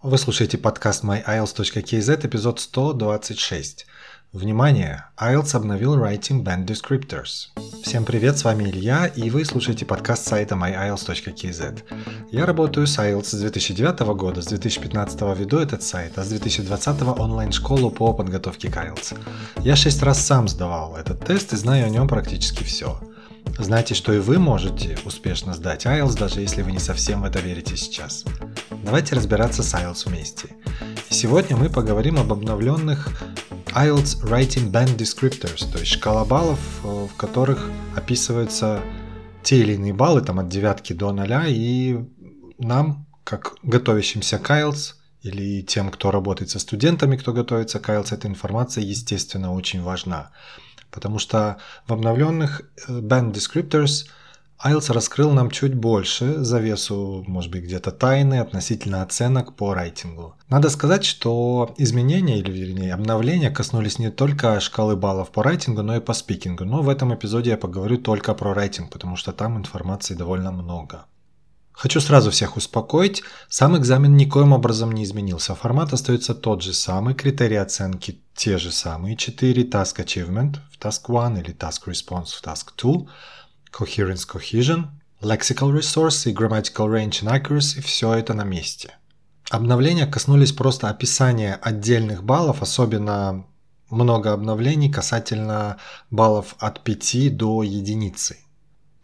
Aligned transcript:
Вы 0.00 0.16
слушаете 0.16 0.58
подкаст 0.58 1.02
myiles.kz, 1.02 2.26
эпизод 2.26 2.60
126. 2.60 3.84
Внимание! 4.32 5.06
IELTS 5.16 5.56
обновил 5.56 5.96
Writing 5.96 6.44
Band 6.44 6.66
Descriptors. 6.66 7.48
Всем 7.82 8.04
привет, 8.04 8.38
с 8.38 8.44
вами 8.44 8.70
Илья, 8.70 9.06
и 9.06 9.28
вы 9.28 9.44
слушаете 9.44 9.84
подкаст 9.84 10.28
сайта 10.28 10.54
myiles.kz. 10.54 11.82
Я 12.30 12.46
работаю 12.46 12.86
с 12.86 12.96
IELTS 12.96 13.24
с 13.24 13.40
2009 13.40 13.98
года, 14.16 14.40
с 14.40 14.46
2015 14.46 15.20
веду 15.36 15.58
этот 15.58 15.82
сайт, 15.82 16.16
а 16.16 16.22
с 16.22 16.28
2020 16.28 17.02
онлайн-школу 17.18 17.90
по 17.90 18.12
подготовке 18.12 18.70
к 18.70 18.76
IELTS. 18.76 19.18
Я 19.64 19.74
шесть 19.74 20.04
раз 20.04 20.24
сам 20.24 20.46
сдавал 20.46 20.96
этот 20.96 21.26
тест 21.26 21.52
и 21.52 21.56
знаю 21.56 21.86
о 21.86 21.90
нем 21.90 22.06
практически 22.06 22.62
все. 22.62 23.00
Знайте, 23.58 23.94
что 23.94 24.12
и 24.12 24.18
вы 24.18 24.38
можете 24.38 24.96
успешно 25.04 25.52
сдать 25.54 25.86
IELTS, 25.86 26.18
даже 26.18 26.40
если 26.40 26.62
вы 26.62 26.72
не 26.72 26.78
совсем 26.78 27.22
в 27.22 27.24
это 27.24 27.40
верите 27.40 27.76
сейчас. 27.76 28.24
Давайте 28.84 29.16
разбираться 29.16 29.62
с 29.62 29.74
IELTS 29.74 30.08
вместе. 30.08 30.50
Сегодня 31.10 31.56
мы 31.56 31.68
поговорим 31.68 32.18
об 32.18 32.32
обновленных 32.32 33.08
IELTS 33.74 34.24
Writing 34.24 34.70
Band 34.70 34.96
Descriptors, 34.96 35.70
то 35.70 35.78
есть 35.78 35.92
шкала 35.92 36.24
баллов, 36.24 36.58
э, 36.84 37.06
в 37.12 37.16
которых 37.16 37.70
описываются 37.96 38.80
те 39.42 39.58
или 39.58 39.74
иные 39.74 39.92
баллы, 39.92 40.20
там 40.20 40.38
от 40.38 40.48
девятки 40.48 40.92
до 40.92 41.12
ноля, 41.12 41.44
и 41.46 41.98
нам, 42.58 43.06
как 43.24 43.56
готовящимся 43.62 44.38
к 44.38 44.50
IELTS, 44.50 44.94
или 45.22 45.62
тем, 45.62 45.90
кто 45.90 46.10
работает 46.10 46.50
со 46.50 46.58
студентами, 46.58 47.16
кто 47.16 47.32
готовится 47.32 47.80
к 47.80 47.88
IELTS, 47.88 48.14
эта 48.14 48.28
информация, 48.28 48.84
естественно, 48.84 49.52
очень 49.52 49.82
важна. 49.82 50.30
Потому 50.90 51.18
что 51.18 51.58
в 51.86 51.92
обновленных 51.92 52.62
э, 52.88 53.00
Band 53.00 53.32
Descriptors– 53.32 54.06
IELTS 54.64 54.92
раскрыл 54.92 55.30
нам 55.30 55.52
чуть 55.52 55.74
больше 55.74 56.42
завесу, 56.42 57.22
может 57.28 57.52
быть, 57.52 57.62
где-то 57.62 57.92
тайны 57.92 58.40
относительно 58.40 59.02
оценок 59.02 59.54
по 59.54 59.72
рейтингу. 59.72 60.34
Надо 60.48 60.68
сказать, 60.68 61.04
что 61.04 61.72
изменения, 61.78 62.40
или 62.40 62.50
вернее 62.50 62.92
обновления 62.92 63.50
коснулись 63.50 64.00
не 64.00 64.10
только 64.10 64.58
шкалы 64.58 64.96
баллов 64.96 65.30
по 65.30 65.44
рейтингу, 65.44 65.82
но 65.82 65.94
и 65.94 66.00
по 66.00 66.12
спикингу. 66.12 66.64
Но 66.64 66.82
в 66.82 66.88
этом 66.88 67.14
эпизоде 67.14 67.50
я 67.50 67.56
поговорю 67.56 67.98
только 67.98 68.34
про 68.34 68.52
рейтинг, 68.52 68.90
потому 68.90 69.14
что 69.14 69.32
там 69.32 69.58
информации 69.58 70.14
довольно 70.14 70.50
много. 70.50 71.04
Хочу 71.78 72.00
сразу 72.00 72.32
всех 72.32 72.56
успокоить, 72.56 73.22
сам 73.48 73.78
экзамен 73.78 74.16
никоим 74.16 74.52
образом 74.52 74.90
не 74.90 75.04
изменился. 75.04 75.54
Формат 75.54 75.92
остается 75.92 76.34
тот 76.34 76.60
же 76.60 76.74
самый, 76.74 77.14
критерии 77.14 77.56
оценки 77.56 78.20
те 78.34 78.58
же 78.58 78.72
самые, 78.72 79.16
4 79.16 79.62
Task 79.62 80.04
Achievement 80.04 80.56
в 80.72 80.84
Task 80.84 81.02
1 81.06 81.36
или 81.36 81.54
Task 81.54 81.84
Response 81.86 82.30
в 82.36 82.42
Task 82.42 82.70
2, 82.76 83.06
coherence 83.72 84.26
cohesion, 84.28 84.86
lexical 85.20 85.72
resource 85.72 86.28
и 86.28 86.34
grammatical 86.34 86.88
range 86.88 87.22
and 87.22 87.30
accuracy– 87.30 87.80
все 87.84 88.12
это 88.14 88.34
на 88.34 88.42
месте. 88.42 88.94
Обновления 89.48 90.08
коснулись 90.08 90.50
просто 90.50 90.88
описания 90.88 91.60
отдельных 91.62 92.24
баллов, 92.24 92.60
особенно 92.60 93.46
много 93.88 94.32
обновлений 94.32 94.90
касательно 94.90 95.76
баллов 96.10 96.56
от 96.58 96.82
5 96.82 97.36
до 97.36 97.62
единицы. 97.62 98.38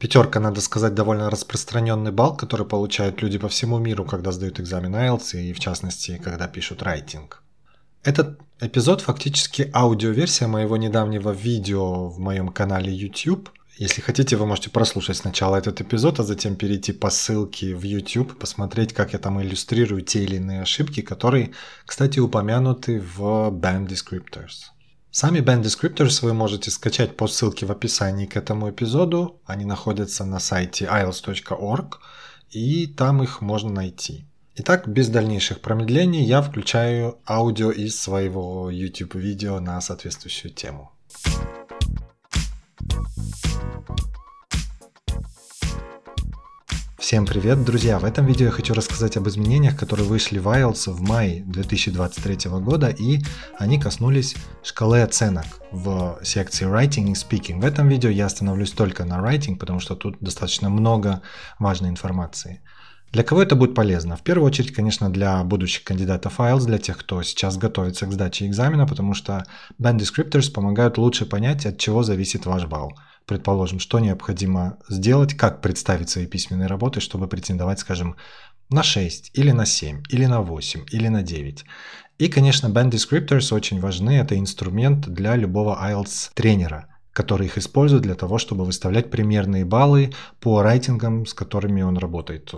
Пятерка, 0.05 0.39
надо 0.39 0.61
сказать, 0.61 0.93
довольно 0.93 1.31
распространенный 1.31 2.13
балл, 2.13 2.37
который 2.37 2.67
получают 2.67 3.23
люди 3.23 3.39
по 3.39 3.49
всему 3.49 3.79
миру, 3.79 4.05
когда 4.05 4.33
сдают 4.33 4.61
экзамен 4.61 4.95
IELTS 4.95 5.41
и, 5.41 5.55
в 5.55 5.61
частности, 5.61 6.21
когда 6.23 6.47
пишут 6.47 6.83
райтинг. 6.83 7.43
Этот 8.03 8.39
эпизод 8.61 9.01
фактически 9.01 9.71
аудиоверсия 9.73 10.47
моего 10.47 10.77
недавнего 10.77 11.31
видео 11.31 12.11
в 12.11 12.19
моем 12.19 12.51
канале 12.51 12.93
YouTube– 12.93 13.49
если 13.77 14.03
хотите, 14.03 14.37
вы 14.37 14.47
можете 14.47 14.71
прослушать 14.71 15.17
сначала 15.17 15.57
этот 15.57 15.81
эпизод, 15.81 16.21
а 16.21 16.23
затем 16.23 16.55
перейти 16.55 16.93
по 16.93 17.11
ссылке 17.11 17.75
в 17.75 17.83
YouTube, 17.83 18.39
посмотреть, 18.39 18.93
как 18.93 19.15
я 19.15 19.19
там 19.19 19.43
иллюстрирую 19.43 20.03
те 20.03 20.23
или 20.23 20.37
иные 20.37 20.63
ошибки, 20.63 21.01
которые, 21.03 21.51
кстати, 21.85 22.21
упомянуты 22.21 23.01
в 23.01 23.51
Band 23.51 23.89
Descriptors. 23.89 24.74
Сами 25.17 25.39
Descriptors 25.39 26.23
вы 26.23 26.35
можете 26.35 26.73
скачать 26.73 27.17
по 27.17 27.29
ссылке 27.29 27.67
в 27.67 27.71
описании 27.71 28.27
к 28.27 28.37
этому 28.37 28.71
эпизоду. 28.71 29.41
Они 29.47 29.65
находятся 29.65 30.25
на 30.25 30.41
сайте 30.41 30.87
iels.org, 30.87 32.01
и 32.51 32.89
там 32.89 33.23
их 33.23 33.41
можно 33.41 33.71
найти. 33.71 34.25
Итак, 34.57 34.89
без 34.89 35.09
дальнейших 35.09 35.61
промедлений 35.61 36.25
я 36.25 36.43
включаю 36.43 37.19
аудио 37.29 37.71
из 37.71 37.97
своего 37.97 38.69
YouTube-видео 38.71 39.61
на 39.61 39.81
соответствующую 39.81 40.53
тему. 40.53 40.91
Всем 47.05 47.27
привет, 47.27 47.63
друзья! 47.67 47.99
В 47.99 48.05
этом 48.07 48.25
видео 48.25 48.47
я 48.47 48.51
хочу 48.51 48.73
рассказать 48.73 49.19
об 49.19 49.29
изменениях, 49.29 49.79
которые 49.79 50.09
вышли 50.09 50.39
в 50.39 50.49
IELTS 50.49 50.91
в 50.91 51.03
мае 51.03 51.45
2023 51.45 52.51
года, 52.61 52.89
и 52.89 53.21
они 53.59 53.79
коснулись 53.79 54.35
шкалы 54.63 55.03
оценок 55.03 55.45
в 55.71 56.19
секции 56.23 56.67
Writing 56.67 57.11
и 57.11 57.13
Speaking. 57.13 57.61
В 57.61 57.67
этом 57.67 57.91
видео 57.91 58.09
я 58.09 58.25
остановлюсь 58.25 58.71
только 58.71 59.05
на 59.05 59.19
Writing, 59.19 59.57
потому 59.57 59.81
что 59.81 59.97
тут 59.97 60.17
достаточно 60.21 60.71
много 60.71 61.21
важной 61.59 61.91
информации. 61.91 62.63
Для 63.13 63.23
кого 63.23 63.43
это 63.43 63.55
будет 63.55 63.75
полезно? 63.75 64.17
В 64.17 64.23
первую 64.23 64.47
очередь, 64.47 64.73
конечно, 64.73 65.11
для 65.11 65.45
будущих 65.45 65.85
кандидатов 65.85 66.41
IELTS, 66.41 66.65
для 66.65 66.79
тех, 66.79 66.97
кто 66.97 67.23
сейчас 67.23 67.59
готовится 67.59 68.07
к 68.07 68.13
сдаче 68.15 68.47
экзамена, 68.47 68.87
потому 68.87 69.13
что 69.13 69.45
Band 69.79 69.99
Descriptors 69.99 70.51
помогают 70.51 70.97
лучше 70.97 71.27
понять, 71.27 71.67
от 71.67 71.77
чего 71.77 72.03
зависит 72.03 72.47
ваш 72.47 72.65
балл 72.65 72.95
предположим, 73.27 73.79
что 73.79 74.01
необходимо 74.01 74.79
сделать, 74.89 75.35
как 75.35 75.61
представить 75.61 76.11
свои 76.11 76.27
письменные 76.27 76.67
работы, 76.67 77.01
чтобы 77.01 77.29
претендовать, 77.29 77.79
скажем, 77.81 78.17
на 78.71 78.83
6, 78.83 79.31
или 79.35 79.51
на 79.53 79.67
7, 79.67 80.03
или 80.09 80.27
на 80.27 80.41
8, 80.41 80.87
или 80.91 81.09
на 81.09 81.23
9. 81.23 81.65
И, 82.19 82.29
конечно, 82.29 82.69
band 82.69 82.91
descriptors 82.91 83.55
очень 83.55 83.81
важны. 83.81 84.13
Это 84.19 84.39
инструмент 84.39 85.09
для 85.09 85.37
любого 85.37 85.79
IELTS 85.83 86.31
тренера, 86.35 86.87
который 87.13 87.47
их 87.47 87.59
использует 87.59 88.03
для 88.03 88.15
того, 88.15 88.39
чтобы 88.39 88.65
выставлять 88.65 89.11
примерные 89.11 89.65
баллы 89.65 90.13
по 90.41 90.63
рейтингам, 90.63 91.27
с 91.27 91.35
которыми 91.35 91.83
он 91.83 91.99
работает. 91.99 92.53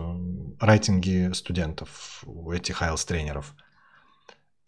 Рейтинги 0.60 1.32
студентов 1.32 2.22
у 2.26 2.52
этих 2.52 2.82
IELTS 2.82 3.06
тренеров– 3.06 3.54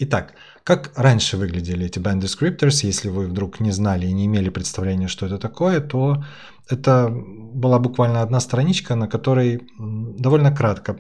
Итак, 0.01 0.35
как 0.63 0.93
раньше 0.97 1.37
выглядели 1.37 1.87
эти 1.87 1.99
band 1.99 2.21
descriptors, 2.21 2.87
если 2.87 3.09
вы 3.09 3.27
вдруг 3.27 3.59
не 3.59 3.73
знали 3.73 4.07
и 4.07 4.13
не 4.13 4.27
имели 4.27 4.49
представления, 4.49 5.09
что 5.09 5.27
это 5.27 5.39
такое, 5.39 5.81
то 5.81 6.25
это 6.69 7.09
была 7.11 7.81
буквально 7.81 8.23
одна 8.23 8.39
страничка, 8.39 8.95
на 8.95 9.09
которой 9.09 9.67
довольно 9.79 10.55
кратко 10.55 10.99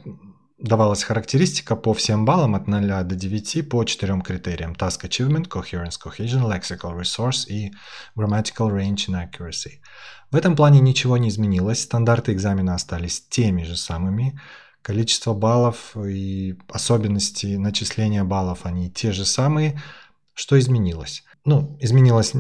давалась 0.58 1.04
характеристика 1.04 1.76
по 1.76 1.94
всем 1.94 2.24
баллам 2.24 2.56
от 2.56 2.66
0 2.66 3.04
до 3.04 3.14
9 3.14 3.68
по 3.68 3.84
четырем 3.84 4.22
критериям. 4.22 4.72
Task 4.72 5.04
Achievement, 5.04 5.48
Coherence 5.48 5.94
Cohesion, 6.04 6.42
Lexical 6.42 6.98
Resource 6.98 7.46
и 7.48 7.72
Grammatical 8.16 8.68
Range 8.68 8.96
and 9.08 9.30
Accuracy. 9.30 9.78
В 10.32 10.36
этом 10.36 10.56
плане 10.56 10.80
ничего 10.80 11.16
не 11.16 11.28
изменилось, 11.28 11.82
стандарты 11.82 12.32
экзамена 12.32 12.74
остались 12.74 13.22
теми 13.28 13.62
же 13.62 13.76
самыми, 13.76 14.40
количество 14.82 15.34
баллов 15.34 15.96
и 15.96 16.56
особенности 16.68 17.56
начисления 17.56 18.24
баллов, 18.24 18.60
они 18.64 18.90
те 18.90 19.12
же 19.12 19.24
самые. 19.24 19.80
Что 20.34 20.58
изменилось? 20.58 21.24
Ну, 21.44 21.76
изменилось, 21.80 22.32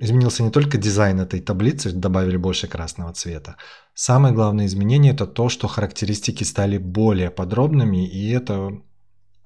изменился 0.00 0.42
не 0.42 0.50
только 0.50 0.78
дизайн 0.78 1.20
этой 1.20 1.40
таблицы, 1.40 1.92
добавили 1.92 2.36
больше 2.36 2.66
красного 2.66 3.12
цвета. 3.12 3.56
Самое 3.94 4.34
главное 4.34 4.66
изменение 4.66 5.12
это 5.12 5.26
то, 5.26 5.48
что 5.48 5.68
характеристики 5.68 6.44
стали 6.44 6.78
более 6.78 7.30
подробными, 7.30 8.08
и 8.08 8.30
это 8.30 8.70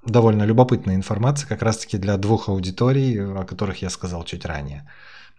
довольно 0.05 0.45
любопытная 0.45 0.95
информация 0.95 1.47
как 1.47 1.62
раз-таки 1.62 1.99
для 1.99 2.17
двух 2.17 2.49
аудиторий, 2.49 3.21
о 3.21 3.45
которых 3.45 3.83
я 3.83 3.91
сказал 3.91 4.25
чуть 4.25 4.45
ранее. 4.45 4.89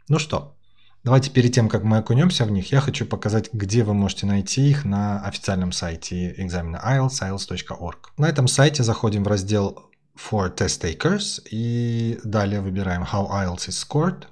Ну 0.08 0.20
что, 0.20 0.56
Давайте 1.04 1.32
перед 1.32 1.52
тем, 1.52 1.68
как 1.68 1.84
мы 1.84 1.98
окунемся 1.98 2.46
в 2.46 2.52
них, 2.52 2.72
я 2.72 2.80
хочу 2.80 3.08
показать, 3.08 3.52
где 3.54 3.84
вы 3.84 3.96
можете 3.96 4.28
найти 4.28 4.70
их 4.70 4.86
на 4.86 5.26
официальном 5.26 5.72
сайте 5.72 6.40
экзамена 6.40 6.78
IELTS, 6.78 7.22
ielts.org. 7.24 8.12
На 8.18 8.30
этом 8.30 8.48
сайте 8.48 8.84
заходим 8.84 9.24
в 9.24 9.28
раздел 9.28 9.90
For 10.16 10.56
Test 10.56 10.82
Takers 10.82 11.42
и 11.50 12.20
далее 12.24 12.62
выбираем 12.62 13.02
How 13.02 13.32
IELTS 13.32 13.70
is 13.70 13.84
Scored. 13.84 14.26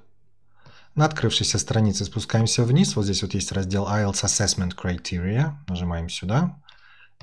На 0.94 1.06
открывшейся 1.06 1.58
странице 1.58 2.04
спускаемся 2.04 2.62
вниз, 2.62 2.94
вот 2.94 3.04
здесь 3.04 3.22
вот 3.22 3.34
есть 3.34 3.50
раздел 3.50 3.88
IELTS 3.88 4.24
Assessment 4.24 4.76
Criteria, 4.80 5.54
нажимаем 5.66 6.08
сюда. 6.08 6.62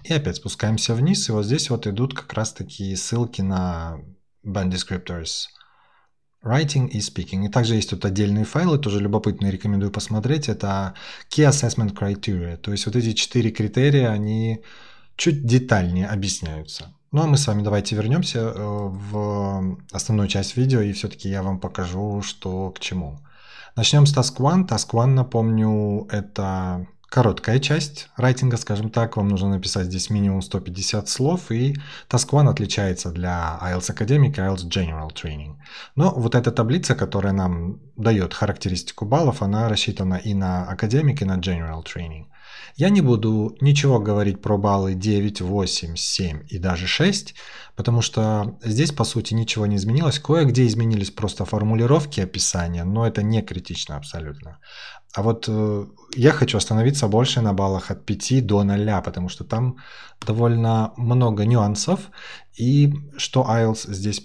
И 0.04 0.12
опять 0.12 0.36
спускаемся 0.36 0.94
вниз, 0.94 1.30
и 1.30 1.32
вот 1.32 1.46
здесь 1.46 1.70
вот 1.70 1.88
идут 1.88 2.14
как 2.14 2.34
раз 2.34 2.52
такие 2.52 2.98
ссылки 2.98 3.42
на 3.42 4.02
band 4.46 4.72
descriptors– 4.72 5.48
Writing 6.44 6.88
и 6.88 7.00
Speaking. 7.00 7.46
И 7.46 7.50
также 7.50 7.76
есть 7.76 7.90
тут 7.90 8.06
отдельные 8.06 8.46
файлы, 8.46 8.78
тоже 8.80 9.00
любопытные, 9.00 9.52
рекомендую 9.52 9.92
посмотреть. 9.92 10.50
Это 10.50 10.94
Key 11.30 11.50
Assessment 11.50 11.94
Criteria. 11.94 12.58
То 12.58 12.72
есть 12.72 12.86
вот 12.86 12.96
эти 12.96 13.14
четыре 13.14 13.52
критерия, 13.52 14.10
они 14.10 14.64
чуть 15.16 15.46
детальнее 15.46 16.08
объясняются. 16.08 16.94
Ну 17.12 17.24
а 17.24 17.28
мы 17.28 17.38
с 17.38 17.48
вами 17.48 17.64
давайте 17.64 17.96
вернемся 17.96 18.40
э, 18.40 18.54
в 18.56 19.78
основную 19.92 20.28
часть 20.28 20.58
видео 20.58 20.82
и 20.82 20.92
все-таки 20.92 21.30
я 21.30 21.42
вам 21.42 21.60
покажу, 21.60 22.22
что 22.22 22.72
к 22.72 22.80
чему. 22.80 23.20
Начнем 23.76 24.06
с 24.06 24.16
Task 24.16 24.38
One. 24.38 24.68
Task 24.68 24.90
One, 24.92 25.14
напомню, 25.14 26.08
это 26.12 26.86
короткая 27.10 27.60
часть 27.60 28.10
райтинга, 28.18 28.58
скажем 28.58 28.90
так. 28.90 29.18
Вам 29.18 29.28
нужно 29.28 29.50
написать 29.50 29.88
здесь 29.88 30.10
минимум 30.10 30.42
150 30.42 31.08
слов, 31.10 31.52
и 31.52 31.76
Task 32.10 32.30
One 32.32 32.50
отличается 32.50 33.12
для 33.12 33.60
IELTS 33.62 33.96
Academic 33.96 34.32
и 34.32 34.42
IELTS 34.42 34.68
General 34.68 35.10
Training. 35.10 35.56
Но 35.96 36.12
вот 36.12 36.36
эта 36.36 36.52
таблица, 36.52 36.96
которая 36.96 37.34
нам 37.34 37.80
дает 37.96 38.34
характеристику 38.34 39.06
баллов, 39.06 39.42
она 39.42 39.70
рассчитана 39.70 40.16
и 40.16 40.34
на 40.34 40.68
Academic, 40.72 41.22
и 41.22 41.26
на 41.26 41.38
General 41.38 41.84
Training. 41.84 42.26
Я 42.78 42.90
не 42.90 43.02
буду 43.02 43.58
ничего 43.60 44.00
говорить 44.00 44.40
про 44.40 44.58
баллы 44.58 44.94
9, 44.94 45.42
8, 45.42 45.96
7 45.96 46.44
и 46.48 46.60
даже 46.60 46.86
6, 46.86 47.34
потому 47.76 48.02
что 48.02 48.60
здесь, 48.64 48.92
по 48.92 49.04
сути, 49.04 49.34
ничего 49.34 49.66
не 49.66 49.78
изменилось. 49.78 50.20
Кое-где 50.20 50.68
изменились 50.68 51.10
просто 51.10 51.44
формулировки 51.46 52.22
описания, 52.22 52.84
но 52.84 53.08
это 53.08 53.24
не 53.24 53.42
критично 53.42 53.98
абсолютно. 53.98 54.60
А 55.16 55.24
вот 55.24 55.46
э, 55.50 55.86
я 56.16 56.32
хочу 56.32 56.58
остановиться 56.58 57.08
больше 57.08 57.42
на 57.42 57.54
баллах 57.54 57.90
от 57.90 58.06
5 58.06 58.46
до 58.46 58.64
0, 58.64 59.02
потому 59.04 59.30
что 59.30 59.44
там 59.44 59.78
довольно 60.28 60.94
много 60.98 61.46
нюансов. 61.46 62.12
И 62.60 62.94
что 63.18 63.44
IELTS 63.50 63.92
здесь 63.92 64.22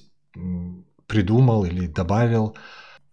придумал 1.07 1.65
или 1.65 1.87
добавил. 1.87 2.55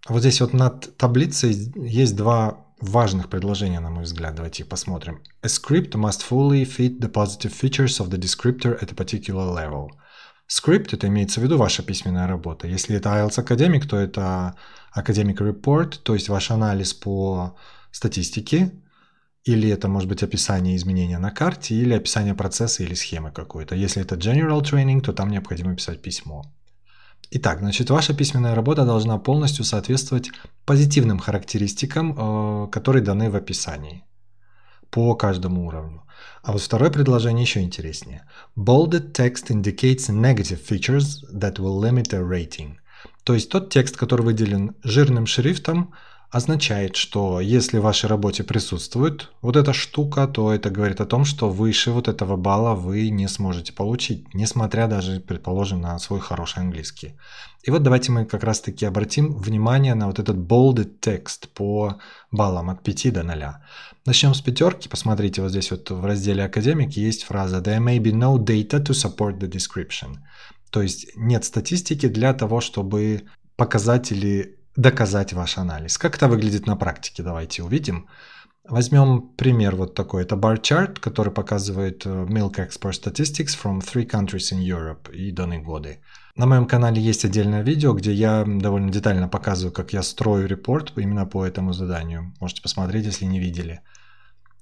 Вот 0.10 0.20
здесь 0.20 0.42
вот 0.42 0.54
над 0.54 0.98
таблицей 0.98 1.72
есть 1.76 2.18
два 2.18 2.66
важных 2.82 3.30
предложения, 3.30 3.80
на 3.80 3.90
мой 3.90 4.04
взгляд. 4.04 4.36
Давайте 4.36 4.64
их 4.64 4.70
посмотрим. 4.70 5.22
A 5.42 5.48
script 5.48 5.92
must 5.92 6.22
fully 6.30 6.64
fit 6.64 7.00
the 7.00 7.12
positive 7.12 7.54
features 7.54 8.00
of 8.00 8.10
the 8.10 8.18
descriptor 8.18 8.82
at 8.82 8.92
a 8.92 8.96
particular 8.96 9.54
level. 9.54 9.90
Script– 10.48 10.90
это 10.94 11.08
имеется 11.08 11.40
в 11.40 11.44
виду 11.44 11.58
ваша 11.58 11.84
письменная 11.84 12.28
работа. 12.28 12.68
Если 12.68 12.96
это 12.96 13.10
IELTS 13.10 13.46
Academic, 13.46 13.88
то 13.88 13.98
это 13.98 14.56
Academic 14.98 15.38
Report, 15.38 16.00
то 16.04 16.16
есть 16.16 16.30
ваш 16.30 16.50
анализ 16.52 16.94
по 16.94 17.56
статистике, 17.92 18.72
или 19.44 19.70
это 19.70 19.88
может 19.88 20.10
быть 20.10 20.24
описание 20.24 20.76
изменения 20.76 21.20
на 21.20 21.32
карте, 21.32 21.76
или 21.76 21.94
описание 21.94 22.34
процесса 22.34 22.84
или 22.84 22.96
схемы 22.96 23.32
какой-то. 23.32 23.76
Если 23.76 24.02
это 24.02 24.16
General 24.16 24.62
Training, 24.62 25.02
то 25.02 25.14
там 25.14 25.30
необходимо 25.30 25.76
писать 25.76 26.02
письмо. 26.02 26.44
Итак, 27.32 27.60
значит, 27.60 27.92
ваша 27.92 28.16
письменная 28.16 28.56
работа 28.56 28.86
должна 28.86 29.20
полностью 29.20 29.64
соответствовать 29.64 30.32
позитивным 30.66 31.20
характеристикам, 31.20 32.16
э, 32.18 32.68
которые 32.72 33.04
даны 33.04 33.30
в 33.30 33.36
описании 33.36 34.04
по 34.90 35.14
каждому 35.16 35.68
уровню. 35.68 36.04
А 36.42 36.52
вот 36.52 36.62
второе 36.62 36.90
предложение 36.90 37.44
еще 37.44 37.62
интереснее. 37.62 38.26
Bolded 38.58 39.12
text 39.14 39.50
indicates 39.50 40.10
negative 40.10 40.60
features 40.68 41.24
that 41.32 41.58
will 41.58 41.80
limit 41.80 42.14
a 42.14 42.22
rating. 42.22 42.78
То 43.24 43.36
есть 43.36 43.50
тот 43.50 43.72
текст, 43.72 43.96
который 43.96 44.24
выделен 44.26 44.76
жирным 44.84 45.28
шрифтом, 45.28 45.94
означает, 46.32 46.96
что 46.96 47.40
если 47.40 47.80
в 47.80 47.84
вашей 47.84 48.08
работе 48.08 48.44
присутствует 48.44 49.30
вот 49.42 49.56
эта 49.56 49.74
штука, 49.74 50.28
то 50.28 50.54
это 50.54 50.70
говорит 50.70 51.02
о 51.02 51.06
том, 51.06 51.26
что 51.26 51.50
выше 51.50 51.92
вот 51.92 52.08
этого 52.08 52.38
балла 52.38 52.76
вы 52.76 53.10
не 53.10 53.28
сможете 53.28 53.74
получить, 53.74 54.34
несмотря 54.34 54.88
даже, 54.88 55.20
предположим, 55.20 55.82
на 55.82 55.98
свой 55.98 56.20
хороший 56.20 56.60
английский. 56.60 57.16
И 57.64 57.72
вот 57.72 57.84
давайте 57.84 58.12
мы 58.12 58.26
как 58.26 58.44
раз-таки 58.44 58.86
обратим 58.86 59.36
внимание 59.36 59.96
на 59.96 60.08
вот 60.08 60.20
этот 60.20 60.38
bolded 60.38 61.00
текст 61.02 61.50
по 61.50 61.98
баллам 62.32 62.70
от 62.70 62.84
5 62.84 63.14
до 63.14 63.24
0. 63.24 63.36
Начнем 64.06 64.34
с 64.34 64.42
пятерки. 64.42 64.88
Посмотрите, 64.88 65.42
вот 65.42 65.50
здесь 65.50 65.72
вот 65.72 65.90
в 65.90 66.06
разделе 66.06 66.44
«Академики» 66.44 67.00
есть 67.00 67.24
фраза 67.24 67.58
«There 67.58 67.80
may 67.80 67.98
be 67.98 68.14
no 68.14 68.38
data 68.38 68.80
to 68.80 68.94
support 68.94 69.40
the 69.40 69.50
description». 69.50 70.18
То 70.70 70.84
есть 70.84 71.12
нет 71.16 71.44
статистики 71.44 72.08
для 72.08 72.34
того, 72.34 72.62
чтобы 72.62 73.24
показать 73.56 74.12
или 74.12 74.59
доказать 74.80 75.34
ваш 75.34 75.58
анализ. 75.58 75.98
Как 75.98 76.16
это 76.16 76.28
выглядит 76.28 76.66
на 76.66 76.78
практике, 76.78 77.24
давайте 77.24 77.64
увидим. 77.64 78.08
Возьмем 78.64 79.22
пример 79.36 79.76
вот 79.76 79.96
такой. 79.96 80.24
Это 80.24 80.36
bar 80.36 80.62
chart, 80.62 81.00
который 81.00 81.34
показывает 81.34 82.06
э, 82.06 82.10
Milk 82.10 82.56
Export 82.56 82.94
Statistics 82.94 83.58
from 83.62 83.82
three 83.82 84.08
countries 84.08 84.54
in 84.54 84.60
Europe 84.62 85.12
и 85.12 85.32
данные 85.32 85.60
годы. 85.60 86.00
На 86.36 86.46
моем 86.46 86.66
канале 86.66 87.02
есть 87.02 87.26
отдельное 87.26 87.64
видео, 87.64 87.94
где 87.94 88.14
я 88.14 88.46
довольно 88.46 88.92
детально 88.92 89.28
показываю, 89.28 89.74
как 89.74 89.94
я 89.94 90.04
строю 90.04 90.48
репорт 90.48 90.94
именно 90.98 91.26
по 91.26 91.46
этому 91.46 91.74
заданию. 91.74 92.34
Можете 92.40 92.62
посмотреть, 92.62 93.06
если 93.06 93.26
не 93.26 93.40
видели. 93.40 93.82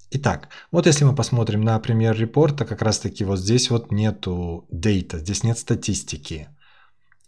Итак, 0.10 0.48
вот 0.72 0.88
если 0.88 1.06
мы 1.06 1.14
посмотрим 1.14 1.62
на 1.62 1.78
пример 1.80 2.18
репорта, 2.18 2.66
как 2.66 2.82
раз 2.82 3.00
таки 3.00 3.26
вот 3.26 3.40
здесь 3.40 3.70
вот 3.70 3.92
нету 3.92 4.66
дейта, 4.72 5.20
здесь 5.20 5.44
нет 5.44 5.60
статистики. 5.60 6.48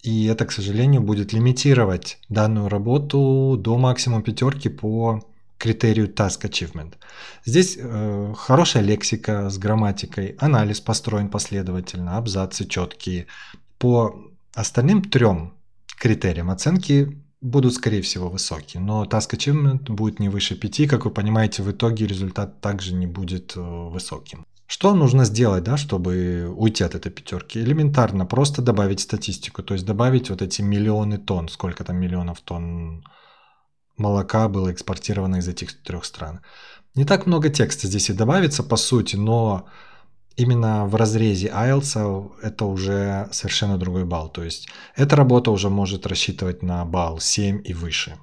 И 0.02 0.26
это, 0.26 0.46
к 0.46 0.52
сожалению, 0.52 1.02
будет 1.02 1.34
лимитировать 1.34 2.20
данную 2.30 2.70
работу 2.70 3.58
до 3.60 3.78
максимум 3.78 4.24
пятерки 4.24 4.70
по 4.70 5.22
критерию 5.58 6.08
Task 6.08 6.42
Achievement. 6.44 6.94
Здесь 7.46 7.78
э, 7.78 8.34
хорошая 8.38 8.82
лексика 8.82 9.50
с 9.50 9.58
грамматикой, 9.58 10.38
анализ 10.40 10.80
построен 10.80 11.30
последовательно, 11.30 12.18
абзацы 12.18 12.66
четкие. 12.66 13.28
По 13.78 14.16
остальным 14.54 15.02
трем 15.02 15.54
критериям 15.98 16.50
оценки 16.50 17.18
будут, 17.42 17.74
скорее 17.74 18.02
всего, 18.02 18.30
высокие. 18.30 18.82
Но 18.82 19.04
Task 19.04 19.32
Achievement 19.32 19.92
будет 19.92 20.20
не 20.20 20.30
выше 20.30 20.56
5. 20.56 20.88
Как 20.88 21.06
вы 21.06 21.12
понимаете, 21.12 21.62
в 21.62 21.72
итоге 21.72 22.08
результат 22.08 22.62
также 22.62 22.94
не 22.94 23.08
будет 23.08 23.54
э, 23.56 23.60
высоким. 23.60 24.46
Что 24.72 24.94
нужно 24.94 25.26
сделать, 25.26 25.64
да, 25.64 25.78
чтобы 25.78 26.48
уйти 26.56 26.84
от 26.84 26.94
этой 26.94 27.12
пятерки? 27.12 27.60
Элементарно, 27.60 28.28
просто 28.28 28.62
добавить 28.62 29.00
статистику, 29.00 29.64
то 29.64 29.74
есть 29.74 29.84
добавить 29.84 30.30
вот 30.30 30.44
эти 30.44 30.62
миллионы 30.62 31.18
тонн, 31.18 31.50
сколько 31.50 31.84
там 31.84 31.98
миллионов 31.98 32.42
тонн 32.42 33.04
молока 33.98 34.48
было 34.48 34.72
экспортировано 34.72 35.38
из 35.38 35.48
этих 35.48 35.82
трех 35.82 36.06
стран. 36.06 36.42
Не 36.94 37.04
так 37.04 37.26
много 37.26 37.50
текста 37.50 37.88
здесь 37.88 38.12
и 38.12 38.14
добавится, 38.14 38.62
по 38.62 38.76
сути, 38.76 39.16
но 39.16 39.68
именно 40.36 40.86
в 40.86 40.94
разрезе 40.94 41.48
IELTS 41.48 42.34
это 42.44 42.66
уже 42.66 43.28
совершенно 43.32 43.80
другой 43.80 44.06
балл. 44.06 44.30
То 44.30 44.44
есть 44.44 44.70
эта 44.96 45.16
работа 45.16 45.50
уже 45.50 45.72
может 45.72 46.06
рассчитывать 46.06 46.62
на 46.62 46.86
балл 46.86 47.20
7 47.20 47.64
и 47.66 47.74
выше. 47.74 48.20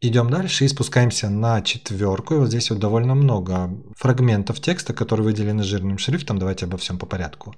Идем 0.00 0.30
дальше 0.30 0.64
и 0.64 0.68
спускаемся 0.68 1.28
на 1.28 1.60
четверку. 1.60 2.34
И 2.34 2.38
вот 2.38 2.48
здесь 2.48 2.70
вот 2.70 2.78
довольно 2.78 3.16
много 3.16 3.68
фрагментов 3.96 4.60
текста, 4.60 4.94
которые 4.94 5.24
выделены 5.24 5.64
жирным 5.64 5.98
шрифтом. 5.98 6.38
Давайте 6.38 6.66
обо 6.66 6.76
всем 6.76 7.00
по 7.00 7.06
порядку. 7.06 7.56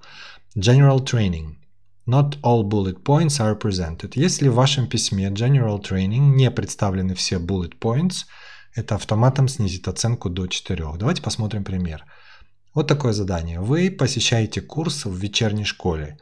General 0.56 0.98
Training. 1.04 1.56
Not 2.06 2.40
all 2.40 2.62
bullet 2.64 3.02
points 3.02 3.40
are 3.40 3.60
presented. 3.60 4.12
Если 4.14 4.48
в 4.48 4.54
вашем 4.54 4.88
письме 4.88 5.28
General 5.28 5.78
Training 5.82 6.34
не 6.34 6.50
представлены 6.50 7.14
все 7.14 7.36
bullet 7.36 7.78
points, 7.78 8.24
это 8.74 8.94
автоматом 8.94 9.46
снизит 9.46 9.86
оценку 9.86 10.30
до 10.30 10.46
4. 10.46 10.96
Давайте 10.96 11.20
посмотрим 11.20 11.62
пример. 11.62 12.06
Вот 12.72 12.86
такое 12.86 13.12
задание. 13.12 13.60
Вы 13.60 13.90
посещаете 13.90 14.62
курс 14.62 15.04
в 15.04 15.14
вечерней 15.14 15.64
школе. 15.64 16.16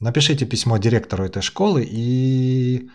Напишите 0.00 0.46
письмо 0.46 0.78
директору 0.78 1.24
этой 1.24 1.42
школы 1.42 1.86
и 1.88 2.90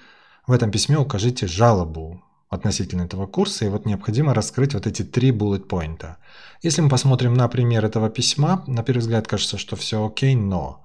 в 0.45 0.51
этом 0.51 0.71
письме 0.71 0.97
укажите 0.97 1.47
жалобу 1.47 2.21
относительно 2.55 3.03
этого 3.03 3.27
курса, 3.27 3.65
и 3.65 3.69
вот 3.69 3.85
необходимо 3.85 4.33
раскрыть 4.33 4.73
вот 4.73 4.87
эти 4.87 5.03
три 5.03 5.31
bullet 5.31 5.67
point. 5.67 6.15
Если 6.61 6.81
мы 6.81 6.89
посмотрим 6.89 7.33
на 7.33 7.47
пример 7.47 7.85
этого 7.85 8.09
письма, 8.09 8.63
на 8.67 8.83
первый 8.83 8.99
взгляд 8.99 9.27
кажется, 9.27 9.57
что 9.57 9.75
все 9.75 10.05
окей, 10.05 10.35
но 10.35 10.83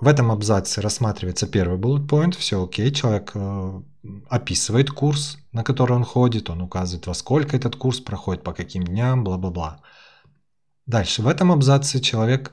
в 0.00 0.06
этом 0.06 0.30
абзаце 0.30 0.80
рассматривается 0.80 1.46
первый 1.46 1.78
bullet 1.78 2.06
point, 2.06 2.36
все 2.36 2.62
окей, 2.62 2.90
человек 2.92 3.30
э, 3.34 3.82
описывает 4.28 4.90
курс, 4.90 5.38
на 5.52 5.64
который 5.64 5.96
он 5.96 6.04
ходит, 6.04 6.50
он 6.50 6.62
указывает, 6.62 7.06
во 7.06 7.14
сколько 7.14 7.56
этот 7.56 7.76
курс 7.76 8.00
проходит, 8.00 8.42
по 8.42 8.52
каким 8.52 8.84
дням, 8.84 9.24
бла-бла-бла. 9.24 9.80
Дальше, 10.86 11.22
в 11.22 11.28
этом 11.28 11.52
абзаце 11.52 12.00
человек 12.00 12.52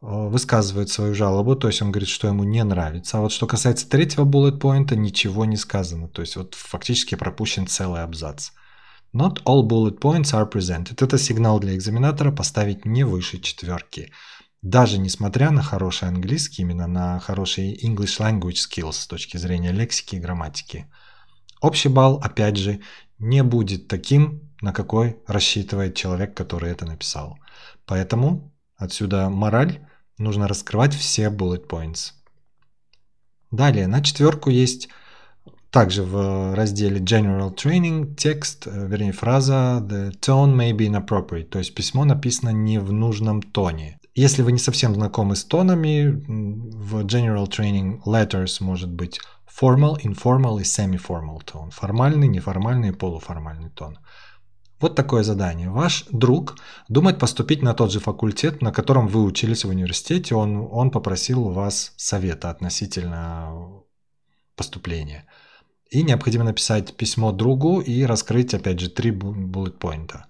высказывает 0.00 0.90
свою 0.90 1.14
жалобу, 1.14 1.56
то 1.56 1.66
есть 1.68 1.82
он 1.82 1.90
говорит, 1.90 2.08
что 2.08 2.28
ему 2.28 2.44
не 2.44 2.62
нравится. 2.62 3.18
А 3.18 3.20
вот 3.20 3.32
что 3.32 3.46
касается 3.46 3.88
третьего 3.88 4.24
point, 4.24 4.94
ничего 4.94 5.44
не 5.44 5.56
сказано. 5.56 6.08
То 6.08 6.22
есть 6.22 6.36
вот 6.36 6.54
фактически 6.54 7.14
пропущен 7.14 7.66
целый 7.66 8.02
абзац. 8.02 8.50
Not 9.14 9.42
all 9.44 9.66
bullet 9.66 9.98
points 10.00 10.34
are 10.34 10.50
presented. 10.50 11.02
Это 11.02 11.18
сигнал 11.18 11.58
для 11.60 11.74
экзаменатора 11.74 12.30
поставить 12.30 12.84
не 12.84 13.04
выше 13.04 13.40
четверки. 13.40 14.12
Даже 14.60 14.98
несмотря 14.98 15.50
на 15.50 15.62
хороший 15.62 16.08
английский, 16.08 16.62
именно 16.62 16.86
на 16.86 17.18
хороший 17.20 17.74
English 17.82 18.20
language 18.20 18.58
skills 18.68 18.92
с 18.92 19.06
точки 19.06 19.36
зрения 19.36 19.72
лексики 19.72 20.16
и 20.16 20.20
грамматики. 20.20 20.86
Общий 21.60 21.88
балл, 21.88 22.20
опять 22.22 22.56
же, 22.56 22.80
не 23.18 23.42
будет 23.42 23.88
таким, 23.88 24.42
на 24.60 24.72
какой 24.72 25.16
рассчитывает 25.26 25.94
человек, 25.94 26.36
который 26.36 26.70
это 26.70 26.86
написал. 26.86 27.38
Поэтому 27.86 28.52
отсюда 28.76 29.28
мораль 29.30 29.87
нужно 30.18 30.48
раскрывать 30.48 30.94
все 30.94 31.28
bullet 31.28 31.66
points. 31.66 32.12
Далее, 33.50 33.86
на 33.86 34.02
четверку 34.02 34.50
есть 34.50 34.88
также 35.70 36.02
в 36.02 36.54
разделе 36.54 36.98
General 36.98 37.54
Training 37.54 38.14
текст, 38.14 38.66
э, 38.66 38.86
вернее 38.88 39.12
фраза 39.12 39.82
The 39.82 40.12
tone 40.18 40.54
may 40.54 40.72
be 40.72 40.88
inappropriate, 40.88 41.44
то 41.44 41.58
есть 41.58 41.74
письмо 41.74 42.04
написано 42.04 42.50
не 42.50 42.78
в 42.78 42.92
нужном 42.92 43.42
тоне. 43.42 43.98
Если 44.14 44.42
вы 44.42 44.52
не 44.52 44.58
совсем 44.58 44.94
знакомы 44.94 45.36
с 45.36 45.44
тонами, 45.44 46.08
в 46.08 47.04
General 47.04 47.46
Training 47.46 48.00
letters 48.04 48.62
может 48.62 48.90
быть 48.90 49.20
formal, 49.60 49.96
informal 50.02 50.60
и 50.60 50.64
semi-formal 50.64 51.40
tone. 51.44 51.70
Формальный, 51.70 52.28
неформальный 52.28 52.88
и 52.88 52.92
полуформальный 52.92 53.70
тон. 53.70 53.98
Вот 54.80 54.94
такое 54.94 55.24
задание. 55.24 55.70
Ваш 55.70 56.04
друг 56.12 56.56
думает 56.88 57.18
поступить 57.18 57.62
на 57.62 57.74
тот 57.74 57.90
же 57.90 57.98
факультет, 57.98 58.62
на 58.62 58.72
котором 58.72 59.08
вы 59.08 59.24
учились 59.24 59.64
в 59.64 59.68
университете. 59.68 60.36
Он, 60.36 60.68
он 60.70 60.90
попросил 60.90 61.48
у 61.48 61.50
вас 61.50 61.92
совета 61.96 62.50
относительно 62.50 63.82
поступления. 64.56 65.26
И 65.90 66.02
необходимо 66.02 66.44
написать 66.44 66.96
письмо 66.96 67.32
другу 67.32 67.80
и 67.80 68.04
раскрыть, 68.04 68.54
опять 68.54 68.78
же, 68.78 68.88
три 68.88 69.10
bullet 69.10 69.78
поинта. 69.78 70.26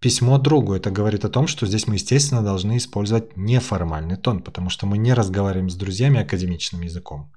Письмо 0.00 0.38
другу, 0.38 0.74
это 0.74 0.90
говорит 0.90 1.24
о 1.24 1.28
том, 1.28 1.46
что 1.46 1.66
здесь 1.66 1.86
мы, 1.86 1.94
естественно, 1.94 2.42
должны 2.42 2.78
использовать 2.78 3.36
неформальный 3.36 4.16
тон, 4.16 4.42
потому 4.42 4.70
что 4.70 4.86
мы 4.86 4.96
не 4.96 5.12
разговариваем 5.12 5.68
с 5.68 5.74
друзьями 5.74 6.20
академичным 6.20 6.80
языком. 6.80 7.30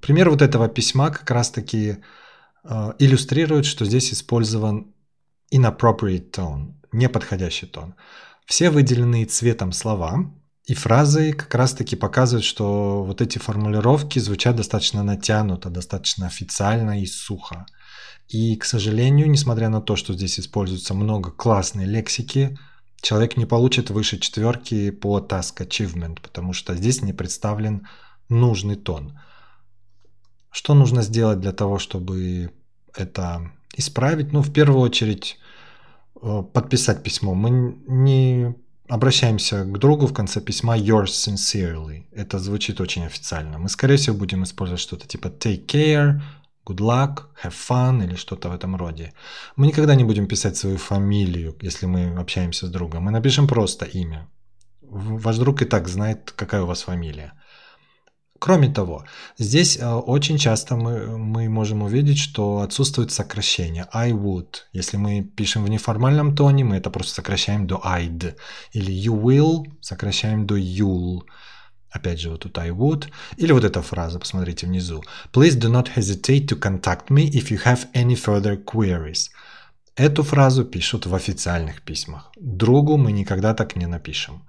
Пример 0.00 0.28
вот 0.28 0.42
этого 0.42 0.68
письма 0.68 1.10
как 1.10 1.30
раз-таки 1.30 1.98
иллюстрирует, 2.98 3.66
что 3.66 3.84
здесь 3.84 4.12
использован 4.12 4.94
inappropriate 5.52 6.30
tone, 6.30 6.74
неподходящий 6.92 7.66
тон. 7.66 7.94
Все 8.46 8.70
выделенные 8.70 9.26
цветом 9.26 9.72
слова 9.72 10.32
и 10.66 10.74
фразы 10.74 11.32
как 11.32 11.54
раз-таки 11.54 11.94
показывают, 11.94 12.44
что 12.44 13.04
вот 13.04 13.20
эти 13.20 13.38
формулировки 13.38 14.18
звучат 14.18 14.56
достаточно 14.56 15.02
натянуто, 15.02 15.68
достаточно 15.68 16.26
официально 16.26 17.00
и 17.00 17.06
сухо. 17.06 17.66
И, 18.28 18.56
к 18.56 18.64
сожалению, 18.64 19.30
несмотря 19.30 19.68
на 19.68 19.82
то, 19.82 19.96
что 19.96 20.14
здесь 20.14 20.40
используется 20.40 20.94
много 20.94 21.30
классной 21.30 21.84
лексики, 21.84 22.58
человек 23.02 23.36
не 23.36 23.44
получит 23.44 23.90
выше 23.90 24.18
четверки 24.18 24.90
по 24.90 25.18
task 25.20 25.58
achievement, 25.58 26.20
потому 26.22 26.54
что 26.54 26.74
здесь 26.74 27.02
не 27.02 27.12
представлен 27.12 27.86
нужный 28.30 28.76
тон. 28.76 29.18
Что 30.54 30.74
нужно 30.74 31.02
сделать 31.02 31.40
для 31.40 31.52
того, 31.52 31.78
чтобы 31.78 32.52
это 32.94 33.50
исправить? 33.76 34.32
Ну, 34.32 34.40
в 34.40 34.52
первую 34.52 34.82
очередь, 34.82 35.36
э, 36.22 36.42
подписать 36.52 37.02
письмо. 37.02 37.34
Мы 37.34 37.74
не 37.88 38.54
обращаемся 38.88 39.64
к 39.64 39.78
другу 39.78 40.06
в 40.06 40.12
конце 40.12 40.40
письма 40.40 40.78
yours 40.78 41.06
sincerely. 41.06 42.04
Это 42.12 42.38
звучит 42.38 42.80
очень 42.80 43.04
официально. 43.04 43.58
Мы, 43.58 43.68
скорее 43.68 43.96
всего, 43.96 44.16
будем 44.16 44.44
использовать 44.44 44.80
что-то 44.80 45.08
типа 45.08 45.26
take 45.26 45.66
care, 45.66 46.20
good 46.64 46.78
luck, 46.78 47.24
have 47.42 47.54
fun 47.68 48.04
или 48.04 48.14
что-то 48.14 48.48
в 48.48 48.52
этом 48.52 48.76
роде. 48.76 49.12
Мы 49.56 49.66
никогда 49.66 49.96
не 49.96 50.04
будем 50.04 50.28
писать 50.28 50.56
свою 50.56 50.76
фамилию, 50.76 51.56
если 51.62 51.86
мы 51.86 52.20
общаемся 52.20 52.66
с 52.66 52.70
другом. 52.70 53.02
Мы 53.02 53.10
напишем 53.10 53.48
просто 53.48 53.86
имя. 53.86 54.28
Ваш 54.82 55.36
друг 55.38 55.62
и 55.62 55.64
так 55.64 55.88
знает, 55.88 56.32
какая 56.36 56.62
у 56.62 56.66
вас 56.66 56.82
фамилия. 56.82 57.32
Кроме 58.44 58.68
того, 58.68 59.04
здесь 59.38 59.78
э, 59.78 59.90
очень 59.90 60.36
часто 60.36 60.76
мы, 60.76 61.16
мы 61.16 61.48
можем 61.48 61.82
увидеть, 61.82 62.18
что 62.18 62.58
отсутствует 62.58 63.10
сокращение. 63.10 63.86
I 63.90 64.12
would. 64.12 64.56
Если 64.74 64.98
мы 64.98 65.22
пишем 65.22 65.64
в 65.64 65.70
неформальном 65.70 66.36
тоне, 66.36 66.62
мы 66.62 66.76
это 66.76 66.90
просто 66.90 67.14
сокращаем 67.14 67.66
до 67.66 67.76
I'd. 67.76 68.34
Или 68.74 68.92
you 68.92 69.18
will 69.18 69.64
сокращаем 69.80 70.46
до 70.46 70.58
you'll. 70.58 71.22
Опять 71.90 72.20
же, 72.20 72.28
вот 72.28 72.40
тут 72.40 72.58
I 72.58 72.68
would. 72.68 73.08
Или 73.38 73.52
вот 73.52 73.64
эта 73.64 73.80
фраза, 73.80 74.18
посмотрите 74.18 74.66
внизу. 74.66 75.02
Please 75.32 75.58
do 75.58 75.70
not 75.70 75.96
hesitate 75.96 76.46
to 76.46 76.58
contact 76.58 77.08
me 77.08 77.30
if 77.30 77.50
you 77.50 77.64
have 77.64 77.86
any 77.94 78.14
further 78.14 78.62
queries. 78.62 79.30
Эту 79.96 80.22
фразу 80.22 80.66
пишут 80.66 81.06
в 81.06 81.14
официальных 81.14 81.80
письмах. 81.80 82.30
Другу 82.36 82.98
мы 82.98 83.12
никогда 83.12 83.54
так 83.54 83.74
не 83.74 83.86
напишем. 83.86 84.42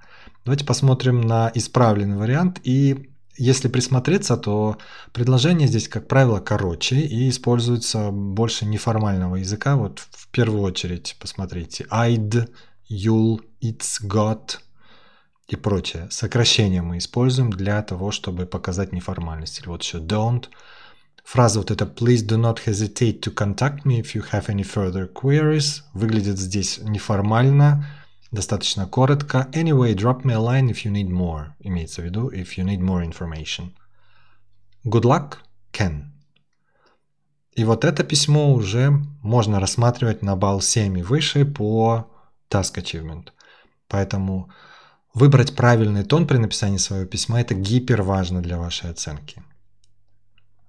Давайте 0.44 0.66
посмотрим 0.66 1.22
на 1.22 1.50
исправленный 1.56 2.18
вариант 2.18 2.60
и 2.66 3.10
если 3.38 3.68
присмотреться, 3.68 4.38
то 4.38 4.78
предложение 5.14 5.68
здесь, 5.68 5.88
как 5.88 6.08
правило, 6.08 6.40
короче 6.40 6.98
и 6.98 7.30
используется 7.30 8.12
больше 8.12 8.66
неформального 8.66 9.36
языка. 9.38 9.76
Вот 9.76 10.00
в 10.12 10.28
первую 10.30 10.62
очередь, 10.62 11.16
посмотрите, 11.20 11.86
I'd, 11.92 12.50
you'll, 12.90 13.42
it's 13.62 14.02
got 14.02 14.58
и 15.48 15.56
прочее. 15.56 16.08
Сокращение 16.10 16.82
мы 16.82 16.98
используем 16.98 17.52
для 17.52 17.82
того, 17.84 18.12
чтобы 18.12 18.46
показать 18.46 18.94
неформальность. 18.94 19.60
Или 19.60 19.68
вот 19.68 19.84
еще 19.84 20.00
don't. 20.00 20.46
Фраза 21.24 21.60
вот 21.60 21.72
эта 21.72 21.86
please 21.86 22.26
do 22.26 22.38
not 22.38 22.60
hesitate 22.66 23.20
to 23.22 23.34
contact 23.34 23.84
me 23.84 24.00
if 24.00 24.16
you 24.16 24.24
have 24.32 24.46
any 24.48 24.64
further 24.64 25.12
queries 25.12 25.82
выглядит 25.94 26.38
здесь 26.38 26.80
неформально, 26.84 27.86
Достаточно 28.36 28.86
коротко. 28.86 29.48
Anyway, 29.54 29.96
drop 29.96 30.26
me 30.26 30.34
a 30.34 30.40
line 30.40 30.70
if 30.70 30.84
you 30.84 30.92
need 30.92 31.10
more. 31.10 31.54
Имеется 31.62 32.02
в 32.02 32.06
виду, 32.06 32.28
if 32.28 32.58
you 32.58 32.66
need 32.66 32.82
more 32.82 33.02
information. 33.02 33.72
Good 34.84 35.04
luck, 35.04 35.38
Ken. 35.72 36.12
И 37.54 37.64
вот 37.64 37.86
это 37.86 38.04
письмо 38.04 38.54
уже 38.54 38.90
можно 39.24 39.62
рассматривать 39.62 40.22
на 40.22 40.36
балл 40.36 40.60
7 40.60 41.00
и 41.00 41.02
выше 41.02 41.46
по 41.46 42.12
Task 42.50 42.76
Achievement. 42.76 43.30
Поэтому 43.88 44.52
выбрать 45.14 45.56
правильный 45.56 46.04
тон 46.04 46.28
при 46.28 46.36
написании 46.38 46.78
своего 46.78 47.06
письма– 47.06 47.40
это 47.40 47.56
гипер 47.56 48.02
важно 48.02 48.42
для 48.42 48.58
вашей 48.58 48.92
оценки. 48.92 49.42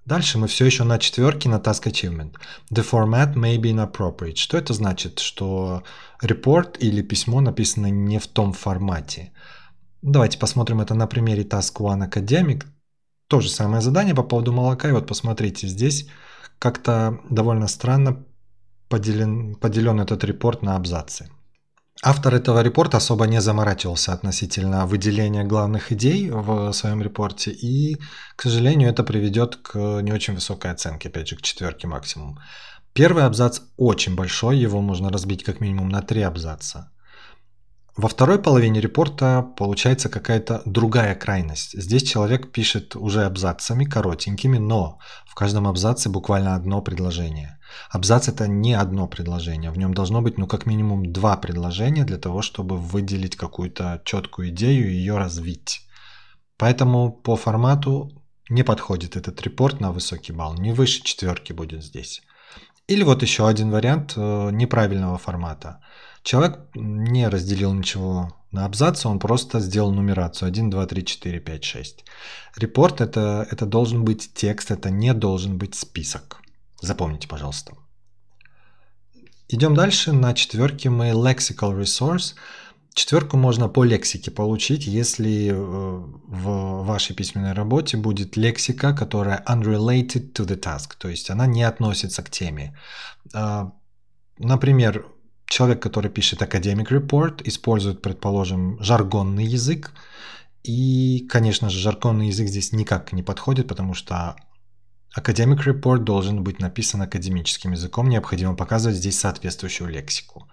Дальше 0.07 0.37
мы 0.37 0.47
все 0.47 0.65
еще 0.65 0.85
на 0.85 0.99
четверке 0.99 1.49
на 1.49 1.59
Task 1.59 1.83
Achievement. 1.83 2.35
The 2.71 2.81
format 2.81 3.35
may 3.35 3.57
be 3.57 3.73
inappropriate. 3.73 4.37
Что 4.37 4.57
это 4.57 4.73
значит? 4.73 5.19
Что 5.19 5.83
репорт 6.21 6.77
или 6.81 7.01
письмо 7.01 7.41
написано 7.41 7.87
не 7.87 8.17
в 8.17 8.27
том 8.27 8.53
формате. 8.53 9.33
Давайте 10.01 10.39
посмотрим 10.39 10.79
это 10.79 10.93
на 10.93 11.07
примере 11.07 11.43
Task 11.43 11.73
One 11.79 12.09
Academic. 12.09 12.63
То 13.27 13.41
же 13.41 13.49
самое 13.49 13.81
задание 13.81 14.15
по 14.15 14.23
поводу 14.23 14.53
молока. 14.53 14.87
И 14.87 14.93
вот 14.93 15.07
посмотрите, 15.07 15.67
здесь 15.67 16.07
как-то 16.57 17.19
довольно 17.29 17.67
странно 17.67 18.23
поделен, 18.87 19.55
поделен 19.55 19.99
этот 19.99 20.23
репорт 20.23 20.61
на 20.61 20.77
абзацы. 20.77 21.29
Автор 22.03 22.35
этого 22.35 22.61
репорта 22.61 22.97
особо 22.97 23.25
не 23.25 23.41
заморачивался 23.41 24.13
относительно 24.13 24.85
выделения 24.85 25.43
главных 25.43 25.91
идей 25.91 26.29
в 26.29 26.71
своем 26.71 27.01
репорте, 27.01 27.51
и, 27.51 27.97
к 28.35 28.43
сожалению, 28.43 28.89
это 28.89 29.03
приведет 29.03 29.55
к 29.55 30.01
не 30.01 30.11
очень 30.11 30.35
высокой 30.35 30.71
оценке, 30.71 31.09
опять 31.09 31.27
же, 31.27 31.35
к 31.35 31.41
четверке 31.41 31.87
максимум. 31.87 32.39
Первый 32.93 33.23
абзац 33.25 33.61
очень 33.77 34.15
большой, 34.15 34.57
его 34.57 34.81
можно 34.81 35.09
разбить 35.09 35.43
как 35.43 35.59
минимум 35.59 35.89
на 35.89 36.01
три 36.01 36.21
абзаца. 36.21 36.91
Во 37.97 38.07
второй 38.07 38.37
половине 38.37 38.79
репорта 38.79 39.41
получается 39.41 40.07
какая-то 40.07 40.61
другая 40.65 41.15
крайность. 41.15 41.73
Здесь 41.73 42.03
человек 42.03 42.51
пишет 42.51 42.95
уже 42.95 43.25
абзацами, 43.25 43.85
коротенькими, 43.85 44.59
но 44.59 44.99
в 45.25 45.33
каждом 45.33 45.67
абзаце 45.67 46.07
буквально 46.07 46.53
одно 46.53 46.83
предложение. 46.83 47.57
Абзац 47.89 48.27
это 48.27 48.47
не 48.47 48.75
одно 48.75 49.07
предложение, 49.07 49.71
в 49.71 49.79
нем 49.79 49.95
должно 49.95 50.21
быть 50.21 50.37
ну 50.37 50.45
как 50.45 50.67
минимум 50.67 51.11
два 51.11 51.37
предложения 51.37 52.03
для 52.03 52.19
того, 52.19 52.43
чтобы 52.43 52.77
выделить 52.77 53.35
какую-то 53.35 53.99
четкую 54.05 54.49
идею 54.49 54.91
и 54.91 54.93
ее 54.93 55.17
развить. 55.17 55.81
Поэтому 56.57 57.11
по 57.11 57.35
формату 57.35 58.11
не 58.47 58.61
подходит 58.61 59.15
этот 59.15 59.41
репорт 59.41 59.79
на 59.79 59.91
высокий 59.91 60.33
балл, 60.33 60.53
не 60.53 60.71
выше 60.71 61.01
четверки 61.01 61.51
будет 61.51 61.83
здесь. 61.83 62.21
Или 62.87 63.01
вот 63.01 63.23
еще 63.23 63.47
один 63.47 63.71
вариант 63.71 64.13
э, 64.15 64.49
неправильного 64.51 65.17
формата– 65.17 65.83
Человек 66.27 66.59
не 66.75 67.29
разделил 67.29 67.73
ничего 67.73 68.33
на 68.51 68.65
абзацы, 68.65 69.07
он 69.07 69.17
просто 69.17 69.61
сделал 69.61 69.93
нумерацию 69.93 70.49
1, 70.49 70.69
2, 70.69 70.85
3, 70.85 71.05
4, 71.05 71.39
5, 71.39 71.63
6. 71.63 72.05
Репорт 72.57 72.99
это, 72.99 73.47
это 73.49 73.65
должен 73.65 74.03
быть 74.03 74.33
текст, 74.33 74.71
это 74.71 74.89
не 74.89 75.13
должен 75.13 75.57
быть 75.57 75.75
список. 75.75 76.41
Запомните, 76.81 77.29
пожалуйста. 77.29 77.75
Идем 79.47 79.73
дальше. 79.73 80.11
На 80.11 80.33
четверке 80.33 80.89
мы 80.89 81.11
lexical 81.11 81.71
resource. 81.79 82.35
Четверку 82.93 83.37
можно 83.37 83.69
по 83.69 83.85
лексике 83.85 84.29
получить, 84.29 84.85
если 84.85 85.51
э, 85.51 85.53
в 85.53 86.83
вашей 86.83 87.15
письменной 87.15 87.53
работе 87.53 87.95
будет 87.95 88.35
лексика, 88.35 88.93
которая 88.93 89.45
unrelated 89.47 90.33
to 90.33 90.45
the 90.45 90.59
task, 90.59 90.95
то 90.99 91.07
есть 91.07 91.29
она 91.29 91.47
не 91.47 91.63
относится 91.63 92.21
к 92.21 92.29
теме. 92.29 92.77
А, 93.33 93.71
например, 94.39 95.05
человек, 95.47 95.81
который 95.81 96.11
пишет 96.11 96.41
academic 96.41 96.87
report, 96.89 97.41
использует, 97.45 98.01
предположим, 98.01 98.77
жаргонный 98.81 99.45
язык. 99.45 99.91
И, 100.63 101.25
конечно 101.29 101.69
же, 101.69 101.79
жаргонный 101.79 102.27
язык 102.27 102.47
здесь 102.47 102.73
никак 102.73 103.13
не 103.13 103.23
подходит, 103.23 103.67
потому 103.67 103.93
что 103.93 104.35
academic 105.17 105.65
report 105.65 105.99
должен 105.99 106.43
быть 106.43 106.59
написан 106.59 107.01
академическим 107.01 107.71
языком, 107.71 108.09
необходимо 108.09 108.55
показывать 108.55 108.97
здесь 108.97 109.19
соответствующую 109.19 109.89
лексику. 109.89 110.47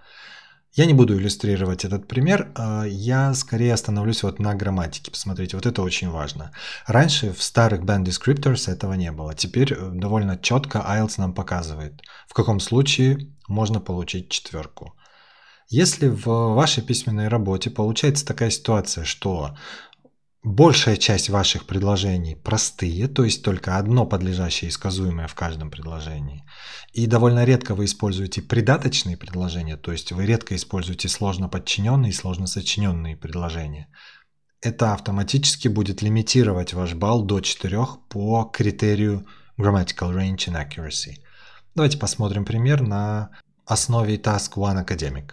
Я 0.76 0.86
не 0.86 0.94
буду 0.94 1.16
иллюстрировать 1.16 1.84
этот 1.84 2.08
пример, 2.08 2.50
а 2.56 2.84
я 2.84 3.32
скорее 3.34 3.74
остановлюсь 3.74 4.24
вот 4.24 4.40
на 4.40 4.54
грамматике. 4.54 5.12
Посмотрите, 5.12 5.56
вот 5.56 5.66
это 5.66 5.82
очень 5.82 6.10
важно. 6.10 6.50
Раньше 6.88 7.32
в 7.32 7.40
старых 7.44 7.82
band 7.82 8.04
descriptors 8.04 8.68
этого 8.68 8.94
не 8.94 9.12
было. 9.12 9.34
Теперь 9.34 9.72
э, 9.72 9.90
довольно 9.92 10.36
четко 10.36 10.78
IELTS 10.78 11.14
нам 11.18 11.32
показывает, 11.32 12.02
в 12.26 12.34
каком 12.34 12.58
случае 12.58 13.32
можно 13.46 13.78
получить 13.78 14.30
четверку. 14.30 14.96
Если 15.68 16.08
в 16.08 16.26
вашей 16.26 16.82
письменной 16.82 17.28
работе 17.28 17.70
получается 17.70 18.26
такая 18.26 18.50
ситуация, 18.50 19.04
что 19.04 19.56
большая 20.44 20.98
часть 20.98 21.30
ваших 21.30 21.66
предложений 21.66 22.36
простые, 22.36 23.08
то 23.08 23.24
есть 23.24 23.42
только 23.42 23.78
одно 23.78 24.04
подлежащее 24.04 24.68
и 24.68 24.72
сказуемое 24.72 25.26
в 25.26 25.34
каждом 25.34 25.70
предложении. 25.70 26.44
И 26.92 27.06
довольно 27.06 27.44
редко 27.44 27.74
вы 27.74 27.86
используете 27.86 28.42
придаточные 28.42 29.16
предложения, 29.16 29.78
то 29.78 29.90
есть 29.90 30.12
вы 30.12 30.26
редко 30.26 30.54
используете 30.54 31.08
сложно 31.08 31.48
подчиненные 31.48 32.10
и 32.10 32.14
сложно 32.14 32.46
сочиненные 32.46 33.16
предложения. 33.16 33.88
Это 34.60 34.92
автоматически 34.92 35.68
будет 35.68 36.02
лимитировать 36.02 36.74
ваш 36.74 36.92
балл 36.94 37.22
до 37.22 37.40
4 37.40 37.86
по 38.10 38.44
критерию 38.44 39.26
Grammatical 39.58 40.14
Range 40.14 40.36
and 40.36 40.68
Accuracy. 40.68 41.20
Давайте 41.74 41.96
посмотрим 41.96 42.44
пример 42.44 42.82
на 42.82 43.30
основе 43.64 44.16
Task 44.16 44.52
One 44.56 44.86
Academic. 44.86 45.32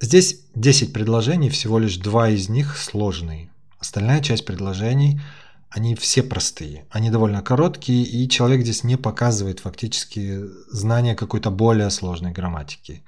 Здесь 0.00 0.40
10 0.54 0.92
предложений, 0.92 1.50
всего 1.50 1.80
лишь 1.80 1.96
два 1.96 2.28
из 2.28 2.48
них 2.48 2.76
сложные. 2.76 3.50
Остальная 3.84 4.22
часть 4.22 4.46
предложений, 4.46 5.20
они 5.68 5.94
все 5.94 6.22
простые. 6.22 6.86
Они 6.88 7.10
довольно 7.10 7.42
короткие, 7.42 8.02
и 8.02 8.26
человек 8.30 8.62
здесь 8.62 8.82
не 8.82 8.96
показывает 8.96 9.60
фактически 9.60 10.40
знания 10.70 11.14
какой-то 11.14 11.50
более 11.50 11.90
сложной 11.90 12.32
грамматики. 12.32 13.04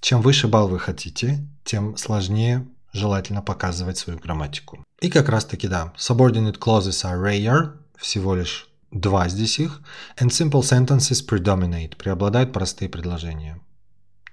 Чем 0.00 0.22
выше 0.22 0.48
балл 0.48 0.66
вы 0.66 0.80
хотите, 0.80 1.46
тем 1.62 1.96
сложнее 1.96 2.66
желательно 2.92 3.40
показывать 3.40 3.98
свою 3.98 4.18
грамматику. 4.18 4.84
И 5.00 5.10
как 5.10 5.28
раз 5.28 5.44
таки, 5.44 5.68
да, 5.68 5.92
subordinate 5.96 6.58
clauses 6.58 7.04
are 7.04 7.22
rare, 7.22 7.76
всего 7.96 8.34
лишь 8.34 8.68
два 8.90 9.28
здесь 9.28 9.60
их, 9.60 9.80
and 10.18 10.30
simple 10.30 10.62
sentences 10.62 11.24
predominate, 11.24 11.94
преобладают 11.94 12.52
простые 12.52 12.88
предложения. 12.88 13.60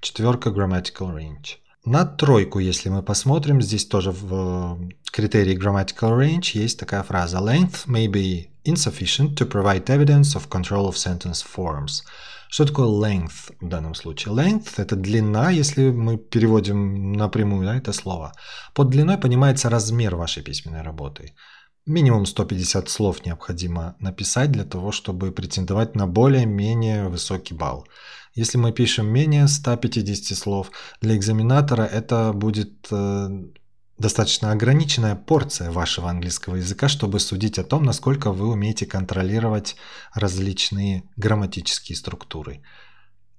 Четверка 0.02 0.50
grammatical 0.50 1.16
range. 1.16 1.58
На 1.86 2.06
тройку, 2.06 2.60
если 2.60 2.88
мы 2.88 3.04
посмотрим, 3.04 3.62
здесь 3.62 3.86
тоже 3.86 4.12
в 4.12 4.80
э, 4.80 4.90
критерии 5.12 5.58
grammatical 5.58 6.18
range 6.18 6.52
есть 6.54 6.80
такая 6.80 7.04
фраза 7.04 7.40
length 7.40 7.88
may 7.88 8.08
be 8.08 8.48
insufficient 8.64 9.36
to 9.36 9.46
provide 9.46 9.84
evidence 9.88 10.34
of 10.34 10.48
control 10.48 10.88
of 10.88 10.96
sentence 10.96 11.44
forms. 11.44 12.04
Что 12.48 12.66
такое 12.66 12.88
length 12.88 13.52
в 13.60 13.68
данном 13.68 13.96
случае? 13.96 14.34
Length– 14.34 14.76
это 14.78 14.96
длина, 14.96 15.50
если 15.50 15.92
мы 15.92 16.18
переводим 16.18 17.12
напрямую 17.12 17.66
да, 17.66 17.76
это 17.76 17.92
слово. 17.92 18.32
Под 18.74 18.90
длиной 18.90 19.18
понимается 19.18 19.70
размер 19.70 20.16
вашей 20.16 20.42
письменной 20.42 20.84
работы. 20.84 21.34
Минимум 21.86 22.26
150 22.26 22.90
слов 22.90 23.26
необходимо 23.26 23.98
написать 24.00 24.52
для 24.52 24.64
того, 24.64 24.94
чтобы 24.94 25.34
претендовать 25.34 25.96
на 25.96 26.08
более-менее 26.08 27.10
высокий 27.10 27.54
балл. 27.54 27.86
Если 28.34 28.58
мы 28.58 28.72
пишем 28.72 29.08
менее 29.08 29.50
150 29.50 30.38
слов, 30.38 30.72
для 31.02 31.18
экзаменатора 31.18 31.84
это 31.84 32.32
будет 32.32 32.88
э, 32.90 33.28
достаточно 33.98 34.54
ограниченная 34.54 35.16
порция 35.16 35.72
вашего 35.72 36.10
английского 36.10 36.56
языка, 36.56 36.88
чтобы 36.88 37.20
судить 37.20 37.60
о 37.60 37.66
том, 37.66 37.84
насколько 37.84 38.32
вы 38.32 38.48
умеете 38.48 38.86
контролировать 38.86 39.76
различные 40.14 41.04
грамматические 41.18 41.98
структуры. 41.98 42.62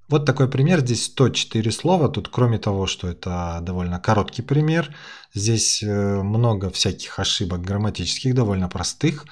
Вот 0.08 0.26
такой 0.26 0.49
пример. 0.49 0.80
Здесь 0.80 1.04
104 1.04 1.73
слова. 1.73 2.08
Тут 2.08 2.28
кроме 2.28 2.58
того, 2.58 2.87
что 2.87 3.08
это 3.08 3.58
довольно 3.62 3.99
короткий 4.00 4.42
пример, 4.42 4.94
здесь 5.32 5.82
э, 5.82 6.23
много 6.23 6.70
всяких 6.70 7.18
ошибок 7.18 7.62
грамматических, 7.62 8.34
довольно 8.34 8.68
простых 8.68 9.25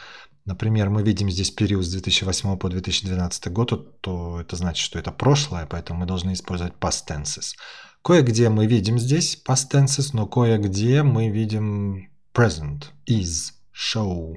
например, 0.44 0.90
мы 0.90 1.02
видим 1.02 1.30
здесь 1.30 1.50
период 1.50 1.84
с 1.84 1.90
2008 1.90 2.56
по 2.56 2.68
2012 2.68 3.52
год, 3.52 4.00
то 4.00 4.40
это 4.40 4.56
значит, 4.56 4.84
что 4.84 4.98
это 4.98 5.12
прошлое, 5.12 5.66
поэтому 5.66 6.00
мы 6.00 6.06
должны 6.06 6.32
использовать 6.32 6.74
past 6.80 7.04
tenses. 7.08 7.54
Кое-где 8.02 8.48
мы 8.48 8.66
видим 8.66 8.98
здесь 8.98 9.40
past 9.46 9.70
tenses, 9.72 10.10
но 10.12 10.26
кое-где 10.26 11.02
мы 11.02 11.28
видим 11.28 12.10
present, 12.34 12.86
is, 13.06 13.52
show 13.72 14.36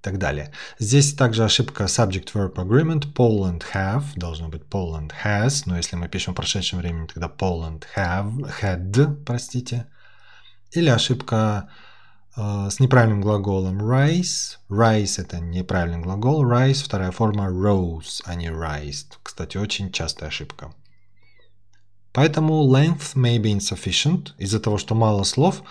и 0.00 0.02
так 0.02 0.18
далее. 0.18 0.52
Здесь 0.78 1.14
также 1.14 1.44
ошибка 1.44 1.84
subject-verb 1.84 2.54
agreement. 2.54 3.12
Poland 3.14 3.62
have, 3.74 4.04
должно 4.16 4.48
быть 4.48 4.62
Poland 4.62 5.12
has, 5.24 5.62
но 5.66 5.76
если 5.76 5.96
мы 5.96 6.08
пишем 6.08 6.34
в 6.34 6.36
прошедшем 6.36 6.78
времени, 6.80 7.06
тогда 7.06 7.28
Poland 7.28 7.84
have, 7.96 8.50
had, 8.60 9.24
простите. 9.24 9.86
Или 10.72 10.88
ошибка 10.88 11.68
Э, 12.36 12.68
с 12.70 12.80
неправильным 12.80 13.20
глаголом 13.20 13.80
rise. 13.80 14.56
Rise 14.68 15.20
это 15.20 15.40
неправильный 15.40 15.98
глагол. 15.98 16.44
Rise 16.44 16.84
вторая 16.84 17.10
форма 17.10 17.46
rose, 17.48 18.22
а 18.24 18.34
не 18.34 18.48
rised. 18.48 19.18
Кстати, 19.22 19.56
очень 19.56 19.92
частая 19.92 20.28
ошибка. 20.28 20.72
Поэтому 22.12 22.66
length 22.72 23.14
may 23.14 23.38
be 23.38 23.52
insufficient. 23.52 24.32
Из-за 24.38 24.60
того, 24.60 24.78
что 24.78 24.94
мало 24.94 25.24
слов, 25.24 25.62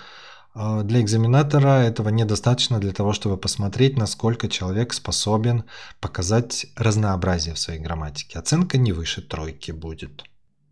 для 0.83 1.01
экзаменатора 1.01 1.83
этого 1.83 2.09
недостаточно 2.09 2.79
для 2.79 2.91
того, 2.91 3.13
чтобы 3.13 3.37
посмотреть, 3.37 3.97
насколько 3.97 4.49
человек 4.49 4.93
способен 4.93 5.63
показать 6.01 6.65
разнообразие 6.75 7.53
в 7.53 7.59
своей 7.59 7.79
грамматике. 7.79 8.39
Оценка 8.39 8.77
не 8.77 8.91
выше 8.91 9.21
тройки 9.21 9.71
будет. 9.71 10.23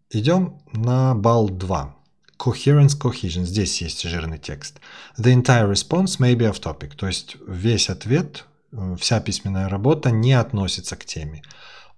Идем 0.10 0.62
на 0.74 1.16
балл 1.16 1.50
2. 1.50 1.96
Coherence, 2.38 3.00
cohesion. 3.00 3.44
Здесь 3.44 3.82
есть 3.82 4.04
жирный 4.04 4.38
текст. 4.38 4.80
The 5.18 5.34
entire 5.34 5.72
response 5.72 6.20
may 6.20 6.36
be 6.36 6.50
off 6.50 6.62
topic. 6.62 6.96
То 6.96 7.08
есть 7.08 7.38
весь 7.48 7.90
ответ, 7.90 8.46
э, 8.72 8.96
вся 9.00 9.20
письменная 9.20 9.70
работа 9.70 10.12
не 10.12 10.34
относится 10.34 10.96
к 10.96 11.06
теме. 11.06 11.44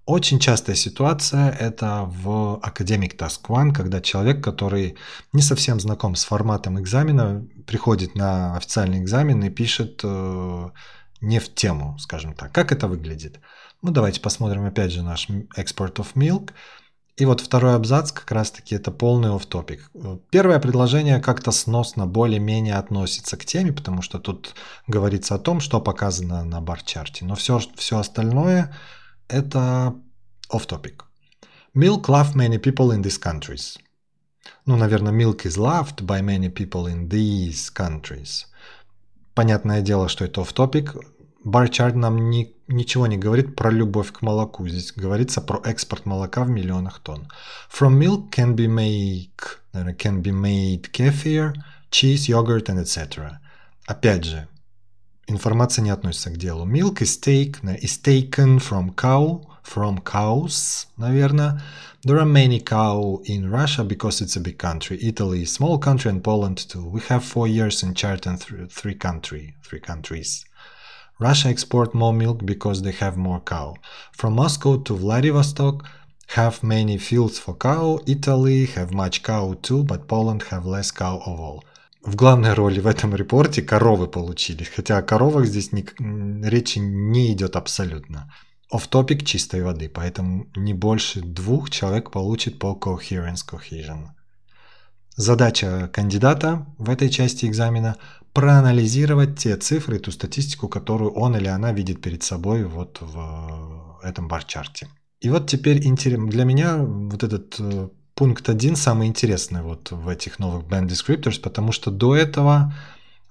Очень 0.10 0.40
частая 0.40 0.76
ситуация 0.76 1.52
это 1.52 2.10
в 2.24 2.60
Academic 2.64 3.16
Task 3.16 3.42
One, 3.48 3.72
когда 3.72 4.02
человек, 4.02 4.44
который 4.44 4.98
не 5.34 5.44
совсем 5.44 5.80
знаком 5.80 6.16
с 6.16 6.24
форматом 6.24 6.80
экзамена, 6.80 7.46
приходит 7.68 8.16
на 8.16 8.58
официальный 8.58 8.98
экзамен 8.98 9.44
и 9.44 9.52
пишет 9.52 10.02
э, 10.04 10.70
не 11.22 11.38
в 11.38 11.54
тему, 11.54 11.96
скажем 12.00 12.34
так. 12.34 12.52
Как 12.52 12.72
это 12.72 12.88
выглядит? 12.88 13.40
Ну, 13.84 13.92
давайте 13.92 14.20
посмотрим 14.20 14.66
опять 14.66 14.92
же 14.92 15.04
наш 15.04 15.30
Export 15.30 15.98
of 15.98 16.08
Milk. 16.16 16.54
И 17.18 17.26
вот 17.26 17.42
второй 17.42 17.76
абзац 17.76 18.12
как 18.12 18.32
раз-таки 18.32 18.74
это 18.74 18.90
полный 18.90 19.30
оф-топик. 19.30 19.92
Первое 20.32 20.58
предложение 20.58 21.20
как-то 21.20 21.52
сносно 21.52 22.08
более-менее 22.08 22.78
относится 22.78 23.38
к 23.38 23.46
теме, 23.46 23.74
потому 23.74 24.02
что 24.02 24.18
тут 24.18 24.56
говорится 24.88 25.36
о 25.36 25.40
том, 25.40 25.60
что 25.60 25.80
показано 25.80 26.44
на 26.46 26.62
бар-чарте. 26.62 27.26
Но 27.26 27.36
все, 27.36 27.62
все 27.76 28.00
остальное 28.00 28.76
это 29.30 29.96
off-topic. 30.52 31.04
Milk 31.74 32.10
love 32.10 32.36
many 32.36 32.58
people 32.58 32.92
in 32.92 33.02
these 33.02 33.18
countries. 33.18 33.78
Ну, 34.66 34.76
наверное, 34.76 35.14
milk 35.14 35.46
is 35.46 35.58
loved 35.58 36.06
by 36.06 36.22
many 36.22 36.50
people 36.50 36.88
in 36.88 37.08
these 37.08 37.72
countries. 37.74 38.48
Понятное 39.34 39.82
дело, 39.82 40.10
что 40.10 40.26
это 40.26 40.42
off-topic. 40.42 41.00
Барчарт 41.46 41.96
нам 41.96 42.30
ни, 42.30 42.54
ничего 42.68 43.08
не 43.08 43.18
говорит 43.18 43.56
про 43.56 43.72
любовь 43.72 44.12
к 44.12 44.22
молоку. 44.22 44.68
Здесь 44.68 44.92
говорится 44.92 45.40
про 45.40 45.62
экспорт 45.64 46.06
молока 46.06 46.44
в 46.44 46.50
миллионах 46.50 47.00
тонн. 47.00 47.30
From 47.72 47.98
milk 47.98 48.30
can 48.30 48.56
be 48.56 48.68
make, 48.68 49.60
can 49.98 50.22
be 50.22 50.34
made 50.34 50.92
kefir, 50.92 51.54
cheese, 51.90 52.28
yogurt 52.28 52.68
and 52.68 52.80
etc. 52.80 53.40
Опять 53.88 54.26
же, 54.26 54.49
информация 55.29 55.83
не 55.83 55.91
относится 55.91 56.31
к 56.31 56.37
делу. 56.37 56.65
Milk 56.67 57.01
is, 57.01 57.19
take, 57.21 57.63
is 57.83 57.99
taken 58.03 58.59
from 58.59 58.95
cow, 58.95 59.43
from 59.63 60.03
cows, 60.03 60.87
наверное. 60.97 61.61
There 62.07 62.19
are 62.19 62.27
many 62.27 62.61
cow 62.61 63.23
in 63.25 63.51
Russia 63.51 63.83
because 63.83 64.21
it's 64.21 64.37
a 64.37 64.41
big 64.41 64.59
country. 64.59 64.99
Italy 65.01 65.43
is 65.43 65.53
small 65.55 65.79
country 65.79 66.11
and 66.11 66.23
Poland 66.23 66.59
too. 66.69 66.85
We 66.85 67.01
have 67.09 67.25
four 67.25 67.49
years 67.49 67.83
in 67.83 67.95
chart 67.95 68.27
and 68.27 68.39
th- 68.39 68.71
three 68.71 68.95
country, 68.95 69.55
three 69.63 69.81
countries. 69.81 70.45
Russia 71.19 71.49
export 71.49 71.95
more 71.95 72.13
milk 72.13 72.45
because 72.45 72.83
they 72.83 72.93
have 72.93 73.17
more 73.17 73.41
cow. 73.41 73.77
From 74.13 74.35
Moscow 74.35 74.77
to 74.83 74.95
Vladivostok 74.95 75.87
have 76.29 76.63
many 76.63 76.99
fields 76.99 77.39
for 77.39 77.55
cow. 77.55 78.01
Italy 78.07 78.67
have 78.67 78.93
much 78.93 79.23
cow 79.23 79.55
too, 79.63 79.83
but 79.85 80.09
Poland 80.09 80.43
have 80.51 80.67
less 80.67 80.91
cow 80.91 81.23
of 81.25 81.41
all. 81.41 81.65
В 82.02 82.16
главной 82.16 82.54
роли 82.54 82.80
в 82.80 82.88
этом 82.88 83.16
репорте 83.16 83.62
коровы 83.62 84.08
получились, 84.08 84.70
хотя 84.70 84.98
о 84.98 85.02
коровах 85.02 85.46
здесь 85.46 85.72
не, 85.72 85.86
речи 86.48 86.80
не 86.80 87.34
идет 87.34 87.56
абсолютно. 87.56 88.34
Off-topic 88.74 89.26
чистой 89.26 89.64
воды, 89.64 89.90
поэтому 89.90 90.48
не 90.56 90.74
больше 90.74 91.22
двух 91.22 91.70
человек 91.70 92.12
получит 92.12 92.60
по 92.60 92.78
coherence 92.80 93.44
cohesion. 93.48 94.10
Задача 95.16 95.90
кандидата 95.92 96.66
в 96.78 96.90
этой 96.90 97.10
части 97.10 97.46
экзамена– 97.46 97.98
проанализировать 98.34 99.38
те 99.40 99.58
цифры, 99.58 100.00
ту 100.00 100.12
статистику, 100.12 100.68
которую 100.68 101.12
он 101.12 101.36
или 101.36 101.48
она 101.48 101.74
видит 101.74 102.02
перед 102.02 102.24
собой 102.24 102.64
вот 102.64 102.98
в 103.02 104.00
этом 104.04 104.28
барчарте. 104.28 104.88
И 105.20 105.30
вот 105.30 105.50
теперь 105.50 105.82
для 105.82 106.46
меня 106.46 106.78
вот 106.78 107.24
этот 107.24 107.56
э, 107.60 107.90
пункт 108.20 108.50
один 108.50 108.76
самый 108.76 109.08
интересный 109.08 109.62
вот 109.62 109.92
в 109.92 110.10
этих 110.10 110.40
новых 110.40 110.66
band 110.66 110.88
descriptors, 110.88 111.40
потому 111.40 111.72
что 111.72 111.90
до 111.90 112.18
этого 112.18 112.74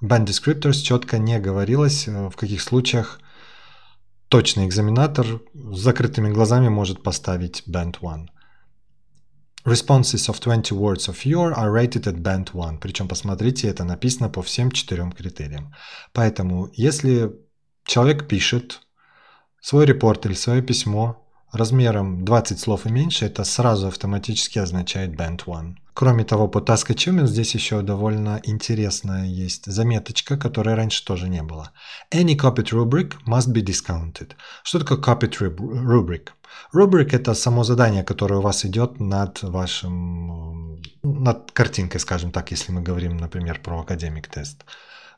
band 0.00 0.24
descriptors 0.24 0.80
четко 0.80 1.18
не 1.18 1.38
говорилось, 1.38 2.08
э, 2.08 2.30
в 2.30 2.36
каких 2.36 2.62
случаях 2.62 3.20
точный 4.30 4.64
экзаменатор 4.64 5.26
с 5.52 5.78
закрытыми 5.78 6.32
глазами 6.32 6.70
может 6.70 7.02
поставить 7.02 7.64
band 7.68 8.00
one. 8.00 8.28
Responses 9.66 10.30
of 10.30 10.40
20 10.40 10.72
words 10.72 11.06
of 11.06 11.22
your 11.26 11.52
are 11.52 11.70
rated 11.70 12.06
at 12.06 12.22
band 12.22 12.48
1. 12.54 12.78
Причем, 12.78 13.08
посмотрите, 13.08 13.68
это 13.68 13.84
написано 13.84 14.30
по 14.30 14.40
всем 14.40 14.70
четырем 14.70 15.12
критериям. 15.12 15.74
Поэтому, 16.14 16.70
если 16.72 17.32
человек 17.84 18.26
пишет 18.26 18.80
свой 19.60 19.84
репорт 19.84 20.24
или 20.24 20.32
свое 20.32 20.62
письмо 20.62 21.27
размером 21.52 22.24
20 22.24 22.58
слов 22.60 22.86
и 22.86 22.90
меньше, 22.90 23.26
это 23.26 23.44
сразу 23.44 23.88
автоматически 23.88 24.58
означает 24.58 25.10
band 25.10 25.42
1. 25.46 25.78
Кроме 25.94 26.24
того, 26.24 26.46
по 26.48 26.58
Task 26.58 26.90
Achievement 26.90 27.26
здесь 27.26 27.54
еще 27.54 27.82
довольно 27.82 28.40
интересная 28.44 29.24
есть 29.24 29.66
заметочка, 29.66 30.36
которой 30.36 30.76
раньше 30.76 31.04
тоже 31.04 31.28
не 31.28 31.42
было. 31.42 31.72
Any 32.14 32.36
copied 32.36 32.70
rubric 32.72 33.14
must 33.26 33.52
be 33.52 33.64
discounted. 33.64 34.32
Что 34.62 34.78
такое 34.78 34.98
copied 34.98 35.36
rubric? 35.56 36.28
Rubric– 36.72 37.08
это 37.12 37.34
само 37.34 37.64
задание, 37.64 38.04
которое 38.04 38.36
у 38.36 38.42
вас 38.42 38.64
идет 38.64 39.00
над 39.00 39.42
вашим, 39.42 40.80
над 41.02 41.50
картинкой, 41.52 42.00
скажем 42.00 42.30
так, 42.30 42.50
если 42.52 42.72
мы 42.72 42.80
говорим, 42.82 43.16
например, 43.16 43.60
про 43.60 43.80
академик 43.80 44.28
тест. 44.28 44.64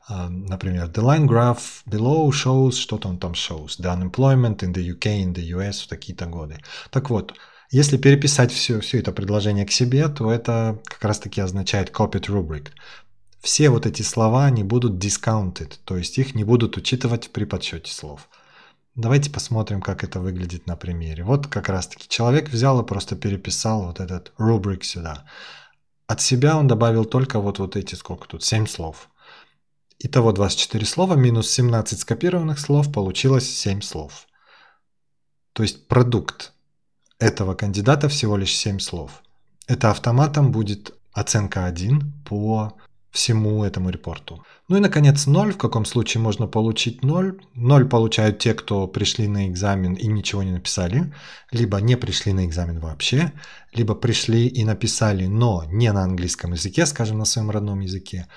А, 0.07 0.29
например, 0.29 0.87
the 0.87 1.03
line 1.03 1.27
graph 1.27 1.83
below 1.85 2.29
shows, 2.29 2.73
что-то 2.73 3.07
он 3.07 3.17
там 3.17 3.33
shows, 3.33 3.79
the 3.79 3.93
unemployment 3.93 4.57
in 4.57 4.73
the 4.73 4.93
UK, 4.93 5.23
in 5.23 5.33
the 5.33 5.43
US 5.57 5.83
в 5.83 5.87
такие-то 5.87 6.25
годы. 6.25 6.57
Так 6.89 7.09
вот, 7.09 7.33
если 7.69 7.97
переписать 7.97 8.51
все, 8.51 8.81
все 8.81 8.99
это 8.99 9.11
предложение 9.11 9.65
к 9.65 9.71
себе, 9.71 10.09
то 10.09 10.31
это 10.31 10.81
как 10.83 11.03
раз-таки 11.03 11.39
означает 11.39 11.91
copied 11.91 12.27
rubric. 12.27 12.69
Все 13.39 13.69
вот 13.69 13.85
эти 13.85 14.01
слова 14.01 14.49
не 14.49 14.63
будут 14.63 15.03
discounted, 15.03 15.75
то 15.85 15.97
есть 15.97 16.17
их 16.17 16.35
не 16.35 16.43
будут 16.43 16.77
учитывать 16.77 17.31
при 17.31 17.45
подсчете 17.45 17.91
слов. 17.91 18.27
Давайте 18.95 19.29
посмотрим, 19.29 19.81
как 19.81 20.03
это 20.03 20.19
выглядит 20.19 20.67
на 20.67 20.75
примере. 20.75 21.23
Вот 21.23 21.47
как 21.47 21.69
раз-таки 21.69 22.09
человек 22.09 22.49
взял 22.49 22.81
и 22.81 22.85
просто 22.85 23.15
переписал 23.15 23.83
вот 23.83 24.01
этот 24.01 24.33
рубрик 24.37 24.83
сюда. 24.83 25.23
От 26.07 26.19
себя 26.19 26.57
он 26.57 26.67
добавил 26.67 27.05
только 27.05 27.39
вот, 27.39 27.59
вот 27.59 27.77
эти, 27.77 27.95
сколько 27.95 28.27
тут, 28.27 28.43
7 28.43 28.67
слов. 28.67 29.09
Итого 30.03 30.31
24 30.31 30.83
слова 30.85 31.13
минус 31.13 31.51
17 31.51 31.99
скопированных 31.99 32.59
слов, 32.59 32.91
получилось 32.91 33.47
7 33.47 33.81
слов. 33.81 34.25
То 35.53 35.61
есть 35.61 35.87
продукт 35.87 36.53
этого 37.19 37.53
кандидата 37.53 38.09
всего 38.09 38.35
лишь 38.35 38.55
7 38.55 38.79
слов. 38.79 39.21
Это 39.67 39.91
автоматом 39.91 40.51
будет 40.51 40.95
оценка 41.13 41.65
1 41.65 42.23
по 42.27 42.73
всему 43.11 43.63
этому 43.63 43.89
репорту. 43.89 44.43
Ну 44.69 44.77
и, 44.77 44.79
наконец, 44.79 45.27
0. 45.27 45.51
В 45.51 45.57
каком 45.57 45.85
случае 45.85 46.21
можно 46.21 46.47
получить 46.47 47.03
0? 47.03 47.39
0 47.53 47.85
получают 47.85 48.39
те, 48.39 48.53
кто 48.53 48.87
пришли 48.87 49.27
на 49.27 49.49
экзамен 49.49 49.93
и 49.93 50.07
ничего 50.07 50.41
не 50.43 50.51
написали, 50.51 51.13
либо 51.51 51.79
не 51.81 51.97
пришли 51.97 52.33
на 52.33 52.45
экзамен 52.45 52.79
вообще, 52.79 53.33
либо 53.73 53.95
пришли 53.95 54.47
и 54.47 54.63
написали, 54.63 55.27
но 55.27 55.65
не 55.67 55.91
на 55.91 56.03
английском 56.03 56.53
языке, 56.53 56.85
скажем, 56.85 57.19
на 57.19 57.25
своем 57.25 57.51
родном 57.51 57.81
языке, 57.81 58.27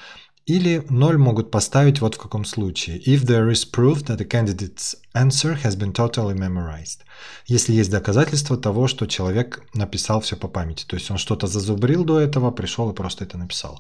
или 0.47 0.85
0 0.91 1.19
могут 1.19 1.51
поставить 1.51 2.01
вот 2.01 2.17
в 2.17 2.19
каком 2.19 2.45
случае. 2.45 2.99
If 2.99 3.25
there 3.25 3.51
is 3.51 3.65
proof 3.71 4.05
that 4.07 4.19
the 4.19 4.29
candidate's 4.29 4.95
answer 5.15 5.61
has 5.63 5.77
been 5.77 5.93
totally 5.93 6.35
memorized. 6.35 7.01
Если 7.47 7.73
есть 7.73 7.91
доказательство 7.91 8.57
того, 8.57 8.87
что 8.87 9.07
человек 9.07 9.63
написал 9.75 10.21
все 10.21 10.37
по 10.37 10.49
памяти. 10.49 10.85
То 10.87 10.97
есть 10.97 11.11
он 11.11 11.17
что-то 11.17 11.47
зазубрил 11.47 12.05
до 12.05 12.21
этого, 12.21 12.51
пришел 12.51 12.91
и 12.91 12.95
просто 12.95 13.25
это 13.25 13.39
написал. 13.39 13.79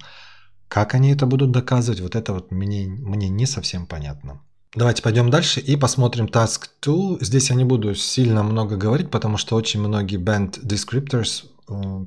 Как 0.69 0.95
они 0.95 1.13
это 1.13 1.27
будут 1.27 1.51
доказывать, 1.51 2.01
вот 2.01 2.17
это 2.17 2.33
вот 2.33 2.51
мне, 2.51 2.87
мне 2.89 3.29
не 3.29 3.47
совсем 3.47 3.87
понятно. 3.87 4.41
Давайте 4.75 5.03
пойдем 5.03 5.31
дальше 5.31 5.61
и 5.61 5.77
посмотрим 5.77 6.27
Task 6.27 6.63
2. 6.83 7.19
Здесь 7.21 7.51
я 7.51 7.57
не 7.57 7.65
буду 7.65 7.95
сильно 7.95 8.43
много 8.43 8.77
говорить, 8.77 9.11
потому 9.11 9.37
что 9.37 9.55
очень 9.55 9.81
многие 9.81 10.19
band 10.19 10.65
descriptors 10.65 11.45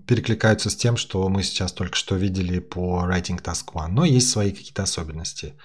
перекликаются 0.06 0.70
с 0.70 0.76
тем, 0.76 0.98
что 0.98 1.28
мы 1.30 1.44
сейчас 1.44 1.72
только 1.74 1.96
что 1.96 2.16
видели 2.16 2.60
по 2.60 3.06
Writing 3.08 3.42
Task 3.42 3.72
1, 3.74 3.94
но 3.94 4.06
есть 4.06 4.30
свои 4.30 4.52
какие-то 4.52 4.84
особенности. 4.84 5.56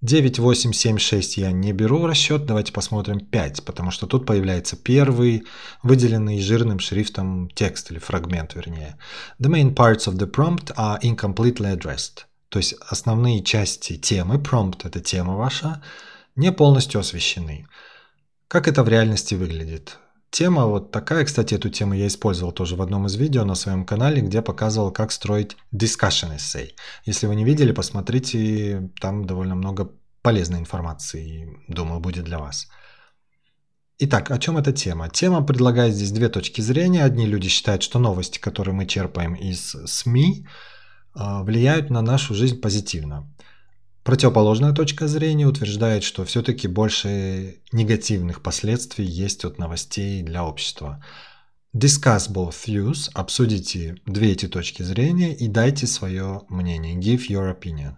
9, 0.00 0.38
8, 0.38 0.72
7, 0.72 0.98
6 0.98 1.36
я 1.38 1.50
не 1.50 1.72
беру 1.72 1.98
в 1.98 2.06
расчет. 2.06 2.46
Давайте 2.46 2.72
посмотрим 2.72 3.18
5, 3.18 3.64
потому 3.64 3.90
что 3.90 4.06
тут 4.06 4.26
появляется 4.26 4.76
первый 4.76 5.44
выделенный 5.82 6.40
жирным 6.40 6.78
шрифтом 6.78 7.50
текст 7.50 7.90
или 7.90 7.98
фрагмент, 7.98 8.54
вернее. 8.54 8.96
The 9.40 9.50
main 9.50 9.74
parts 9.74 10.06
of 10.06 10.14
the 10.14 10.30
prompt 10.30 10.72
are 10.76 11.00
incompletely 11.02 11.76
addressed. 11.76 12.26
То 12.48 12.60
есть 12.60 12.74
основные 12.88 13.42
части 13.42 13.96
темы, 13.96 14.36
prompt– 14.36 14.82
это 14.84 15.00
тема 15.00 15.34
ваша, 15.34 15.82
не 16.36 16.52
полностью 16.52 17.00
освещены. 17.00 17.66
Как 18.46 18.68
это 18.68 18.84
в 18.84 18.88
реальности 18.88 19.34
выглядит? 19.34 19.98
Тема 20.30 20.66
вот 20.66 20.90
такая, 20.90 21.24
кстати, 21.24 21.54
эту 21.54 21.70
тему 21.70 21.94
я 21.94 22.06
использовал 22.06 22.52
тоже 22.52 22.76
в 22.76 22.82
одном 22.82 23.06
из 23.06 23.16
видео 23.16 23.44
на 23.44 23.54
своем 23.54 23.86
канале, 23.86 24.20
где 24.20 24.42
показывал, 24.42 24.92
как 24.92 25.10
строить 25.10 25.56
discussion 25.72 26.36
essay. 26.36 26.72
Если 27.06 27.26
вы 27.26 27.34
не 27.34 27.44
видели, 27.44 27.72
посмотрите, 27.72 28.90
там 29.00 29.24
довольно 29.24 29.54
много 29.54 29.90
полезной 30.22 30.58
информации, 30.58 31.48
думаю, 31.68 32.00
будет 32.00 32.24
для 32.24 32.38
вас. 32.38 32.68
Итак, 34.00 34.30
о 34.30 34.38
чем 34.38 34.58
эта 34.58 34.72
тема? 34.72 35.08
Тема 35.08 35.42
предлагает 35.42 35.94
здесь 35.94 36.12
две 36.12 36.28
точки 36.28 36.60
зрения. 36.60 37.04
Одни 37.04 37.26
люди 37.26 37.48
считают, 37.48 37.82
что 37.82 37.98
новости, 37.98 38.38
которые 38.38 38.74
мы 38.74 38.86
черпаем 38.86 39.34
из 39.34 39.74
СМИ, 39.86 40.46
а, 41.14 41.42
влияют 41.42 41.90
на 41.90 42.02
нашу 42.02 42.34
жизнь 42.34 42.60
позитивно. 42.60 43.26
Противоположная 44.08 44.72
точка 44.72 45.06
зрения 45.06 45.46
утверждает, 45.46 46.02
что 46.02 46.24
все-таки 46.24 46.66
больше 46.66 47.56
негативных 47.72 48.40
последствий 48.40 49.04
есть 49.04 49.44
от 49.44 49.58
новостей 49.58 50.22
для 50.22 50.46
общества. 50.46 51.04
Discuss 51.76 52.32
both 52.32 52.54
views, 52.66 53.10
обсудите 53.12 53.98
две 54.06 54.32
эти 54.32 54.48
точки 54.48 54.82
зрения 54.82 55.34
и 55.34 55.46
дайте 55.46 55.86
свое 55.86 56.40
мнение. 56.48 56.96
Give 56.96 57.20
your 57.28 57.54
opinion. 57.54 57.96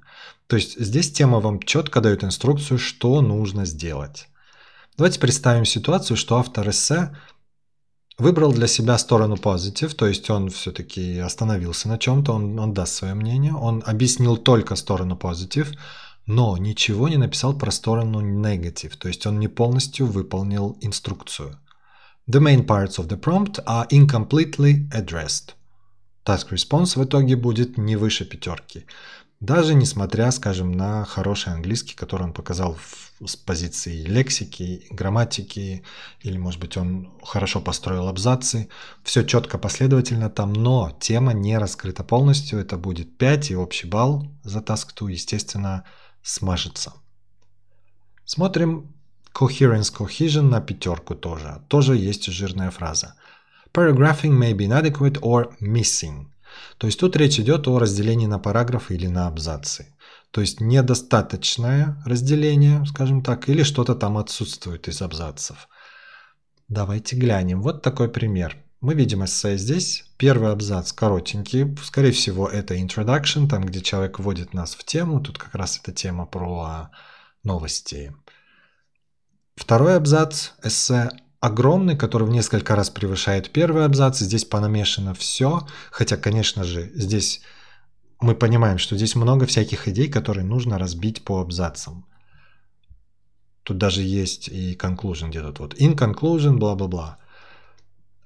То 0.48 0.56
есть 0.56 0.80
здесь 0.80 1.12
тема 1.12 1.38
вам 1.38 1.60
четко 1.60 2.00
дает 2.00 2.24
инструкцию, 2.24 2.80
что 2.80 3.20
нужно 3.22 3.64
сделать. 3.64 4.26
Давайте 4.96 5.20
представим 5.20 5.64
ситуацию, 5.64 6.16
что 6.16 6.38
автор 6.38 6.68
эссе 6.70 7.16
выбрал 8.20 8.52
для 8.52 8.66
себя 8.66 8.98
сторону 8.98 9.36
позитив, 9.36 9.94
то 9.94 10.06
есть 10.06 10.28
он 10.30 10.50
все-таки 10.50 11.18
остановился 11.18 11.88
на 11.88 11.98
чем-то, 11.98 12.32
он, 12.32 12.58
он 12.58 12.74
даст 12.74 12.94
свое 12.94 13.14
мнение, 13.14 13.54
он 13.54 13.82
объяснил 13.86 14.36
только 14.36 14.76
сторону 14.76 15.16
позитив, 15.16 15.72
но 16.26 16.56
ничего 16.56 17.08
не 17.08 17.16
написал 17.16 17.54
про 17.56 17.70
сторону 17.70 18.20
негатив, 18.20 18.96
то 18.96 19.08
есть 19.08 19.26
он 19.26 19.40
не 19.40 19.48
полностью 19.48 20.06
выполнил 20.06 20.76
инструкцию. 20.80 21.58
The 22.28 22.40
main 22.40 22.66
parts 22.66 22.98
of 22.98 23.08
the 23.08 23.18
prompt 23.18 23.58
are 23.66 23.88
incompletely 23.88 24.88
addressed. 24.90 25.54
Task 26.24 26.50
response 26.50 26.96
в 26.98 27.04
итоге 27.04 27.34
будет 27.34 27.78
не 27.78 27.96
выше 27.96 28.24
пятерки. 28.24 28.84
Даже 29.40 29.74
несмотря, 29.74 30.30
скажем, 30.32 30.72
на 30.72 31.06
хороший 31.06 31.54
английский, 31.54 31.94
который 31.94 32.24
он 32.24 32.34
показал 32.34 32.74
в, 32.74 33.26
с 33.26 33.36
позиции 33.36 34.04
лексики, 34.04 34.86
грамматики, 34.90 35.82
или, 36.20 36.36
может 36.36 36.60
быть, 36.60 36.76
он 36.76 37.10
хорошо 37.22 37.62
построил 37.62 38.08
абзацы, 38.08 38.68
все 39.02 39.22
четко, 39.22 39.56
последовательно 39.56 40.28
там, 40.28 40.52
но 40.52 40.94
тема 41.00 41.32
не 41.32 41.56
раскрыта 41.56 42.04
полностью, 42.04 42.58
это 42.58 42.76
будет 42.76 43.16
5, 43.16 43.52
и 43.52 43.56
общий 43.56 43.86
балл 43.86 44.26
за 44.44 44.58
Task 44.58 44.88
2, 44.94 45.10
естественно, 45.10 45.84
смажется. 46.22 46.92
Смотрим 48.26 48.94
Coherence 49.32 49.90
Cohesion 49.90 50.42
на 50.42 50.60
пятерку 50.60 51.14
тоже. 51.14 51.62
Тоже 51.68 51.96
есть 51.96 52.26
жирная 52.26 52.70
фраза. 52.70 53.14
Paragraphing 53.72 54.38
may 54.38 54.52
be 54.52 54.66
inadequate 54.66 55.18
or 55.22 55.56
missing. 55.60 56.26
То 56.78 56.86
есть 56.86 56.98
тут 56.98 57.16
речь 57.16 57.38
идет 57.38 57.68
о 57.68 57.78
разделении 57.78 58.26
на 58.26 58.38
параграфы 58.38 58.94
или 58.94 59.06
на 59.06 59.26
абзацы. 59.26 59.94
То 60.30 60.40
есть 60.40 60.60
недостаточное 60.60 62.02
разделение, 62.06 62.84
скажем 62.86 63.22
так, 63.22 63.48
или 63.48 63.62
что-то 63.62 63.94
там 63.94 64.16
отсутствует 64.16 64.88
из 64.88 65.02
абзацев. 65.02 65.68
Давайте 66.68 67.16
глянем. 67.16 67.62
Вот 67.62 67.82
такой 67.82 68.08
пример. 68.08 68.56
Мы 68.80 68.94
видим 68.94 69.24
эссе 69.24 69.58
здесь. 69.58 70.04
Первый 70.16 70.52
абзац 70.52 70.92
коротенький. 70.92 71.76
Скорее 71.82 72.12
всего, 72.12 72.48
это 72.48 72.76
introduction, 72.76 73.48
там, 73.48 73.64
где 73.64 73.80
человек 73.80 74.18
вводит 74.18 74.54
нас 74.54 74.74
в 74.74 74.84
тему. 74.84 75.20
Тут 75.20 75.36
как 75.36 75.54
раз 75.54 75.78
эта 75.78 75.92
тема 75.92 76.26
про 76.26 76.90
новости. 77.42 78.14
Второй 79.56 79.96
абзац 79.96 80.50
эссе 80.62 81.10
огромный, 81.40 81.96
который 81.96 82.28
в 82.28 82.30
несколько 82.30 82.76
раз 82.76 82.90
превышает 82.90 83.50
первый 83.50 83.84
абзац. 83.84 84.18
Здесь 84.18 84.44
понамешано 84.44 85.14
все, 85.14 85.66
хотя, 85.90 86.16
конечно 86.16 86.64
же, 86.64 86.90
здесь 86.94 87.40
мы 88.20 88.34
понимаем, 88.34 88.78
что 88.78 88.96
здесь 88.96 89.14
много 89.14 89.46
всяких 89.46 89.88
идей, 89.88 90.08
которые 90.08 90.44
нужно 90.44 90.78
разбить 90.78 91.24
по 91.24 91.40
абзацам. 91.40 92.06
Тут 93.62 93.78
даже 93.78 94.02
есть 94.02 94.48
и 94.48 94.74
conclusion 94.74 95.30
где-то 95.30 95.62
вот. 95.62 95.74
In 95.74 95.96
conclusion, 95.96 96.58
бла-бла-бла. 96.58 97.18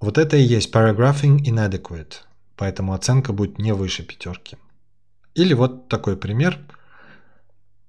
Вот 0.00 0.18
это 0.18 0.36
и 0.36 0.42
есть 0.42 0.74
paragraphing 0.74 1.38
inadequate, 1.38 2.14
поэтому 2.56 2.92
оценка 2.92 3.32
будет 3.32 3.58
не 3.58 3.72
выше 3.72 4.02
пятерки. 4.02 4.56
Или 5.34 5.54
вот 5.54 5.88
такой 5.88 6.16
пример. 6.16 6.58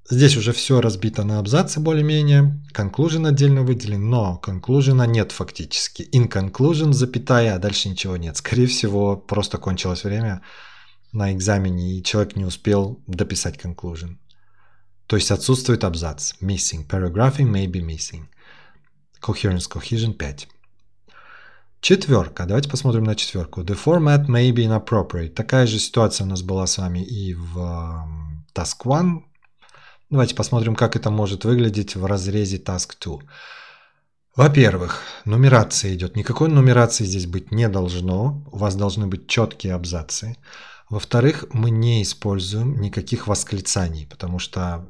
Здесь 0.07 0.37
уже 0.37 0.53
все 0.53 0.81
разбито 0.81 1.23
на 1.23 1.39
абзацы 1.39 1.79
более-менее. 1.79 2.61
Conclusion 2.75 3.27
отдельно 3.27 3.63
выделен, 3.63 4.07
но 4.07 4.39
conclusion 4.43 5.05
нет 5.07 5.31
фактически. 5.31 6.07
In 6.13 6.29
conclusion, 6.29 6.93
запятая, 6.93 7.55
а 7.55 7.59
дальше 7.59 7.89
ничего 7.89 8.15
нет. 8.15 8.37
Скорее 8.37 8.67
всего, 8.67 9.17
просто 9.17 9.57
кончилось 9.57 10.03
время 10.03 10.43
на 11.11 11.33
экзамене, 11.33 11.97
и 11.97 12.03
человек 12.03 12.35
не 12.35 12.45
успел 12.45 13.01
дописать 13.07 13.57
conclusion. 13.57 14.17
То 15.07 15.15
есть 15.15 15.31
отсутствует 15.31 15.83
абзац. 15.83 16.33
Missing. 16.39 16.87
Paragraphing 16.87 17.51
may 17.51 17.65
be 17.65 17.81
missing. 17.83 18.25
Coherence, 19.23 19.67
cohesion 19.67 20.13
5. 20.13 20.47
Четверка. 21.81 22.45
Давайте 22.45 22.69
посмотрим 22.69 23.05
на 23.05 23.15
четверку. 23.15 23.61
The 23.61 23.75
format 23.75 24.27
may 24.27 24.51
be 24.51 24.67
inappropriate. 24.67 25.29
Такая 25.29 25.65
же 25.65 25.79
ситуация 25.79 26.25
у 26.25 26.29
нас 26.29 26.43
была 26.43 26.67
с 26.67 26.77
вами 26.77 26.99
и 26.99 27.33
в 27.33 27.57
Task 28.53 28.81
1. 28.83 29.23
Давайте 30.15 30.34
посмотрим, 30.34 30.75
как 30.78 30.95
это 30.95 31.10
может 31.10 31.43
выглядеть 31.43 31.97
в 31.97 32.06
разрезе 32.06 32.56
Task 32.56 32.91
2. 33.04 33.19
Во-первых, 34.38 35.01
нумерация 35.25 35.93
идет. 35.93 36.15
Никакой 36.15 36.47
нумерации 36.47 37.04
здесь 37.04 37.25
быть 37.25 37.51
не 37.51 37.67
должно. 37.67 38.41
У 38.49 38.58
вас 38.58 38.78
должны 38.78 39.08
быть 39.08 39.28
четкие 39.28 39.73
абзацы. 39.73 40.38
Во-вторых, 40.89 41.47
мы 41.51 41.69
не 41.69 42.01
используем 42.01 42.80
никаких 42.80 43.28
восклицаний, 43.28 44.08
потому 44.08 44.39
что 44.39 44.88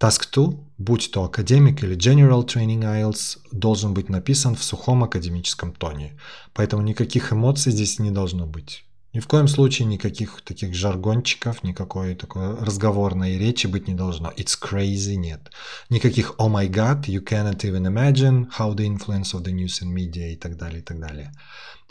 Task 0.00 0.28
2, 0.32 0.54
будь 0.78 1.10
то 1.10 1.24
академик 1.24 1.84
или 1.84 1.94
General 1.94 2.42
Training 2.42 2.84
IELTS, 2.84 3.40
должен 3.52 3.92
быть 3.92 4.08
написан 4.08 4.54
в 4.56 4.64
сухом 4.64 5.04
академическом 5.04 5.74
тоне. 5.74 6.18
Поэтому 6.54 6.82
никаких 6.82 7.34
эмоций 7.34 7.70
здесь 7.70 7.98
не 7.98 8.10
должно 8.10 8.46
быть. 8.46 8.86
Ни 9.14 9.20
в 9.20 9.28
коем 9.28 9.46
случае 9.46 9.86
никаких 9.86 10.40
таких 10.42 10.74
жаргончиков, 10.74 11.62
никакой 11.62 12.16
такой 12.16 12.56
разговорной 12.58 13.38
речи 13.38 13.68
быть 13.68 13.86
не 13.86 13.94
должно. 13.94 14.32
It's 14.32 14.58
crazy 14.60 15.14
нет. 15.14 15.52
Никаких 15.88 16.34
oh 16.38 16.50
my 16.50 16.68
god, 16.68 17.04
you 17.06 17.22
cannot 17.24 17.58
even 17.58 17.86
imagine 17.86 18.48
how 18.58 18.74
the 18.74 18.84
influence 18.84 19.32
of 19.32 19.44
the 19.44 19.52
news 19.52 19.80
and 19.82 19.94
media 19.94 20.32
и 20.32 20.36
так 20.36 20.56
далее, 20.56 20.80
и 20.80 20.82
так 20.82 20.98
далее. 20.98 21.32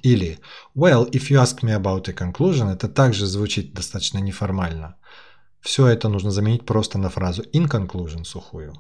Или 0.02 0.40
well, 0.76 1.10
if 1.12 1.32
you 1.32 1.42
ask 1.42 1.64
me 1.64 1.72
about 1.72 2.10
a 2.10 2.14
conclusion, 2.14 2.70
это 2.70 2.90
также 2.90 3.26
звучит 3.26 3.74
достаточно 3.74 4.18
неформально. 4.18 4.98
Все 5.62 5.88
это 5.88 6.10
нужно 6.10 6.30
заменить 6.30 6.66
просто 6.66 6.98
на 6.98 7.10
фразу 7.10 7.44
in 7.54 7.70
conclusion 7.70 8.26
сухую. 8.26 8.74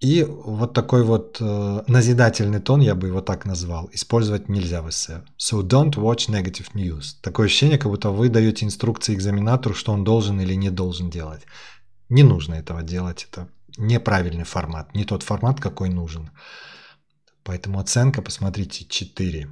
И 0.00 0.22
вот 0.22 0.74
такой 0.74 1.02
вот 1.02 1.38
э, 1.40 1.82
назидательный 1.88 2.60
тон, 2.60 2.80
я 2.80 2.94
бы 2.94 3.08
его 3.08 3.20
так 3.20 3.44
назвал, 3.44 3.90
использовать 3.92 4.48
нельзя 4.48 4.80
в 4.80 4.88
эссе. 4.88 5.24
So 5.36 5.62
don't 5.62 5.94
watch 5.94 6.28
negative 6.28 6.72
news. 6.74 7.16
Такое 7.20 7.46
ощущение, 7.46 7.78
как 7.78 7.90
будто 7.90 8.10
вы 8.10 8.28
даете 8.28 8.64
инструкции 8.64 9.14
экзаменатору, 9.14 9.74
что 9.74 9.92
он 9.92 10.04
должен 10.04 10.40
или 10.40 10.54
не 10.54 10.70
должен 10.70 11.10
делать. 11.10 11.42
Не 12.08 12.22
нужно 12.22 12.54
этого 12.54 12.82
делать, 12.82 13.26
это 13.28 13.48
неправильный 13.76 14.44
формат, 14.44 14.94
не 14.94 15.04
тот 15.04 15.24
формат, 15.24 15.60
какой 15.60 15.88
нужен. 15.88 16.30
Поэтому 17.42 17.80
оценка, 17.80 18.22
посмотрите, 18.22 18.84
4. 18.84 19.48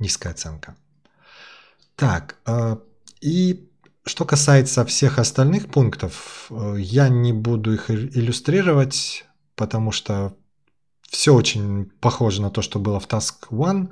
Низкая 0.00 0.32
оценка. 0.32 0.76
Так, 1.94 2.36
э, 2.46 2.76
и 3.20 3.70
что 4.04 4.24
касается 4.24 4.84
всех 4.84 5.18
остальных 5.18 5.68
пунктов, 5.70 6.46
э, 6.50 6.76
я 6.78 7.08
не 7.08 7.32
буду 7.32 7.74
их 7.74 7.90
иллюстрировать, 7.90 9.24
потому 9.54 9.92
что 9.92 10.34
все 11.08 11.34
очень 11.34 11.86
похоже 12.00 12.42
на 12.42 12.50
то, 12.50 12.62
что 12.62 12.78
было 12.78 12.98
в 12.98 13.06
Task 13.06 13.34
One. 13.50 13.90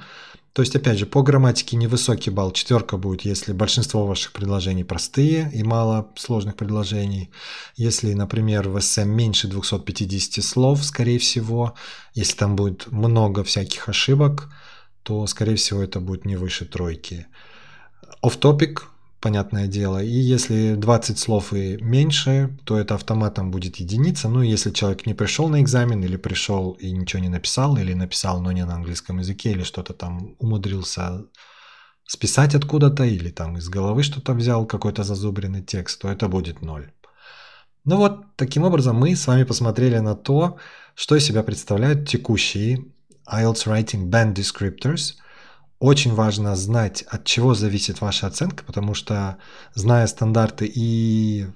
То 0.52 0.62
есть, 0.62 0.74
опять 0.74 0.98
же, 0.98 1.06
по 1.06 1.22
грамматике 1.22 1.76
невысокий 1.76 2.30
балл, 2.30 2.50
четверка 2.50 2.96
будет, 2.96 3.22
если 3.22 3.52
большинство 3.52 4.04
ваших 4.04 4.32
предложений 4.32 4.82
простые 4.82 5.48
и 5.52 5.62
мало 5.62 6.12
сложных 6.16 6.56
предложений. 6.56 7.30
Если, 7.76 8.12
например, 8.14 8.68
в 8.68 8.78
эссе 8.80 9.04
меньше 9.04 9.46
250 9.46 10.42
слов, 10.42 10.82
скорее 10.82 11.20
всего, 11.20 11.76
если 12.14 12.36
там 12.36 12.56
будет 12.56 12.90
много 12.90 13.44
всяких 13.44 13.88
ошибок, 13.88 14.48
то, 15.04 15.24
скорее 15.28 15.54
всего, 15.54 15.82
это 15.82 16.00
будет 16.00 16.24
не 16.24 16.34
выше 16.34 16.64
тройки. 16.64 17.26
Off-topic 18.24 18.78
понятное 19.20 19.66
дело. 19.66 20.02
И 20.02 20.08
если 20.08 20.74
20 20.74 21.18
слов 21.18 21.52
и 21.52 21.76
меньше, 21.80 22.56
то 22.64 22.78
это 22.78 22.94
автоматом 22.94 23.50
будет 23.50 23.76
единица. 23.76 24.28
Ну, 24.28 24.42
если 24.42 24.70
человек 24.70 25.06
не 25.06 25.14
пришел 25.14 25.48
на 25.48 25.60
экзамен, 25.60 26.02
или 26.02 26.16
пришел 26.16 26.72
и 26.72 26.90
ничего 26.90 27.22
не 27.22 27.28
написал, 27.28 27.76
или 27.76 27.94
написал, 27.94 28.40
но 28.40 28.52
не 28.52 28.64
на 28.64 28.74
английском 28.74 29.18
языке, 29.18 29.50
или 29.50 29.62
что-то 29.62 29.92
там 29.92 30.34
умудрился 30.38 31.24
списать 32.06 32.54
откуда-то, 32.54 33.04
или 33.04 33.30
там 33.30 33.56
из 33.56 33.68
головы 33.68 34.02
что-то 34.02 34.32
взял, 34.32 34.66
какой-то 34.66 35.04
зазубренный 35.04 35.62
текст, 35.62 36.00
то 36.00 36.08
это 36.08 36.28
будет 36.28 36.62
ноль. 36.62 36.90
Ну 37.84 37.96
вот, 37.96 38.36
таким 38.36 38.64
образом 38.64 38.96
мы 38.96 39.14
с 39.14 39.26
вами 39.26 39.44
посмотрели 39.44 39.98
на 39.98 40.14
то, 40.14 40.58
что 40.94 41.16
из 41.16 41.24
себя 41.24 41.42
представляют 41.42 42.08
текущие 42.08 42.84
IELTS 43.26 43.66
Writing 43.66 44.10
Band 44.10 44.34
Descriptors– 44.34 45.14
очень 45.80 46.14
важно 46.14 46.54
знать, 46.56 47.02
от 47.08 47.24
чего 47.24 47.54
зависит 47.54 48.00
ваша 48.02 48.26
оценка, 48.26 48.64
потому 48.64 48.94
что, 48.94 49.38
зная 49.74 50.06
стандарты 50.06 50.70
и 50.72 51.46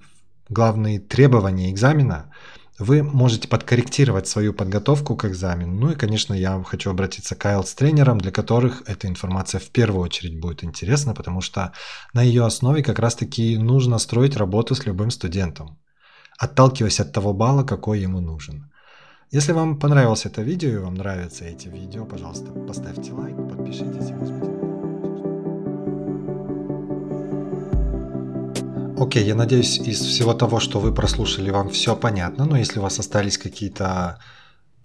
главные 0.49 0.99
требования 0.99 1.71
экзамена, 1.71 2.33
вы 2.79 3.03
можете 3.03 3.49
подкорректировать 3.49 4.27
свою 4.27 4.53
подготовку 4.53 5.15
к 5.15 5.27
экзамену. 5.27 5.75
Ну 5.75 5.93
и, 5.93 5.95
конечно, 5.95 6.35
я 6.35 6.61
хочу 6.65 6.91
обратиться 6.91 7.37
к 7.37 7.45
IELTS 7.45 7.77
тренерам, 7.77 8.19
для 8.19 8.33
которых 8.33 8.83
эта 8.87 9.07
информация 9.07 9.61
в 9.61 9.71
первую 9.71 10.03
очередь 10.03 10.41
будет 10.41 10.65
интересна, 10.65 11.15
потому 11.15 11.41
что 11.41 11.73
на 12.15 12.23
ее 12.23 12.45
основе 12.45 12.83
как 12.83 12.99
раз-таки 12.99 13.59
нужно 13.59 13.99
строить 13.99 14.37
работу 14.37 14.75
с 14.75 14.87
любым 14.87 15.11
студентом, 15.11 15.79
отталкиваясь 16.39 16.99
от 16.99 17.13
того 17.13 17.33
балла, 17.35 17.63
какой 17.63 18.01
ему 18.01 18.21
нужен. 18.21 18.71
Если 19.35 19.51
вам 19.51 19.77
понравилось 19.81 20.27
это 20.27 20.43
видео 20.43 20.69
и 20.69 20.77
вам 20.77 20.95
нравятся 20.95 21.45
эти 21.45 21.67
видео, 21.67 22.05
пожалуйста, 22.05 22.53
поставьте 22.53 23.13
лайк, 23.13 23.35
подпишитесь 23.37 24.13
Окей, 28.97 29.25
я 29.25 29.35
надеюсь, 29.35 29.79
из 29.79 29.99
всего 30.03 30.35
того, 30.35 30.61
что 30.61 30.79
вы 30.79 30.95
прослушали, 30.95 31.51
вам 31.51 31.71
все 31.71 31.97
понятно. 31.97 32.45
Но 32.45 32.57
если 32.57 32.79
у 32.79 32.83
вас 32.83 33.01
остались 33.01 33.37
какие-то 33.37 34.21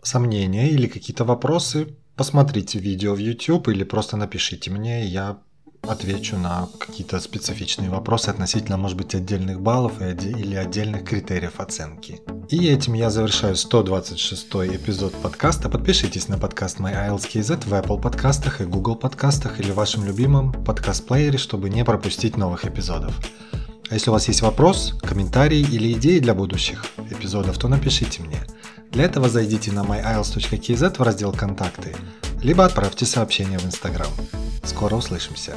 сомнения 0.02 0.72
или 0.72 0.88
какие-то 0.88 1.26
вопросы, 1.26 1.96
посмотрите 2.16 2.80
видео 2.80 3.14
в 3.14 3.20
YouTube 3.20 3.68
или 3.68 3.84
просто 3.84 4.18
напишите 4.18 4.72
мне, 4.72 5.06
я 5.06 5.38
отвечу 5.82 6.38
на 6.38 6.68
какие-то 6.80 7.20
специфичные 7.20 7.90
вопросы 7.90 8.30
относительно, 8.30 8.78
может 8.78 8.98
быть, 8.98 9.16
отдельных 9.16 9.62
баллов 9.62 10.02
или 10.02 10.56
отдельных 10.56 11.04
критериев 11.04 11.60
оценки. 11.60 12.22
И 12.50 12.68
этим 12.68 12.94
я 12.94 13.10
завершаю 13.10 13.56
126 13.56 14.46
эпизод 14.76 15.14
подкаста. 15.14 15.70
Подпишитесь 15.70 16.28
на 16.28 16.38
подкаст 16.38 16.80
My 16.80 17.18
в 17.18 17.74
Apple 17.74 18.02
подкастах 18.02 18.62
и 18.62 18.66
Google 18.66 18.96
подкастах 18.96 19.60
или 19.60 19.72
вашем 19.72 20.06
любимом 20.06 20.52
подкаст-плеере, 20.64 21.38
чтобы 21.38 21.70
не 21.70 21.84
пропустить 21.84 22.38
новых 22.38 22.66
эпизодов. 22.66 23.14
А 23.90 23.96
если 23.96 24.12
у 24.12 24.14
вас 24.14 24.28
есть 24.28 24.42
вопрос, 24.44 24.94
комментарий 25.02 25.62
или 25.62 25.94
идеи 25.94 26.20
для 26.20 26.36
будущих 26.36 26.86
эпизодов, 27.10 27.58
то 27.58 27.68
напишите 27.68 28.22
мне. 28.22 28.40
Для 28.92 29.06
этого 29.06 29.30
зайдите 29.30 29.72
на 29.72 29.84
myiles.kz 29.84 30.98
в 30.98 31.02
раздел 31.02 31.32
«Контакты», 31.32 31.96
либо 32.42 32.66
отправьте 32.66 33.06
сообщение 33.06 33.60
в 33.60 33.66
Instagram. 33.66 34.12
Скоро 34.64 34.96
услышимся. 34.96 35.54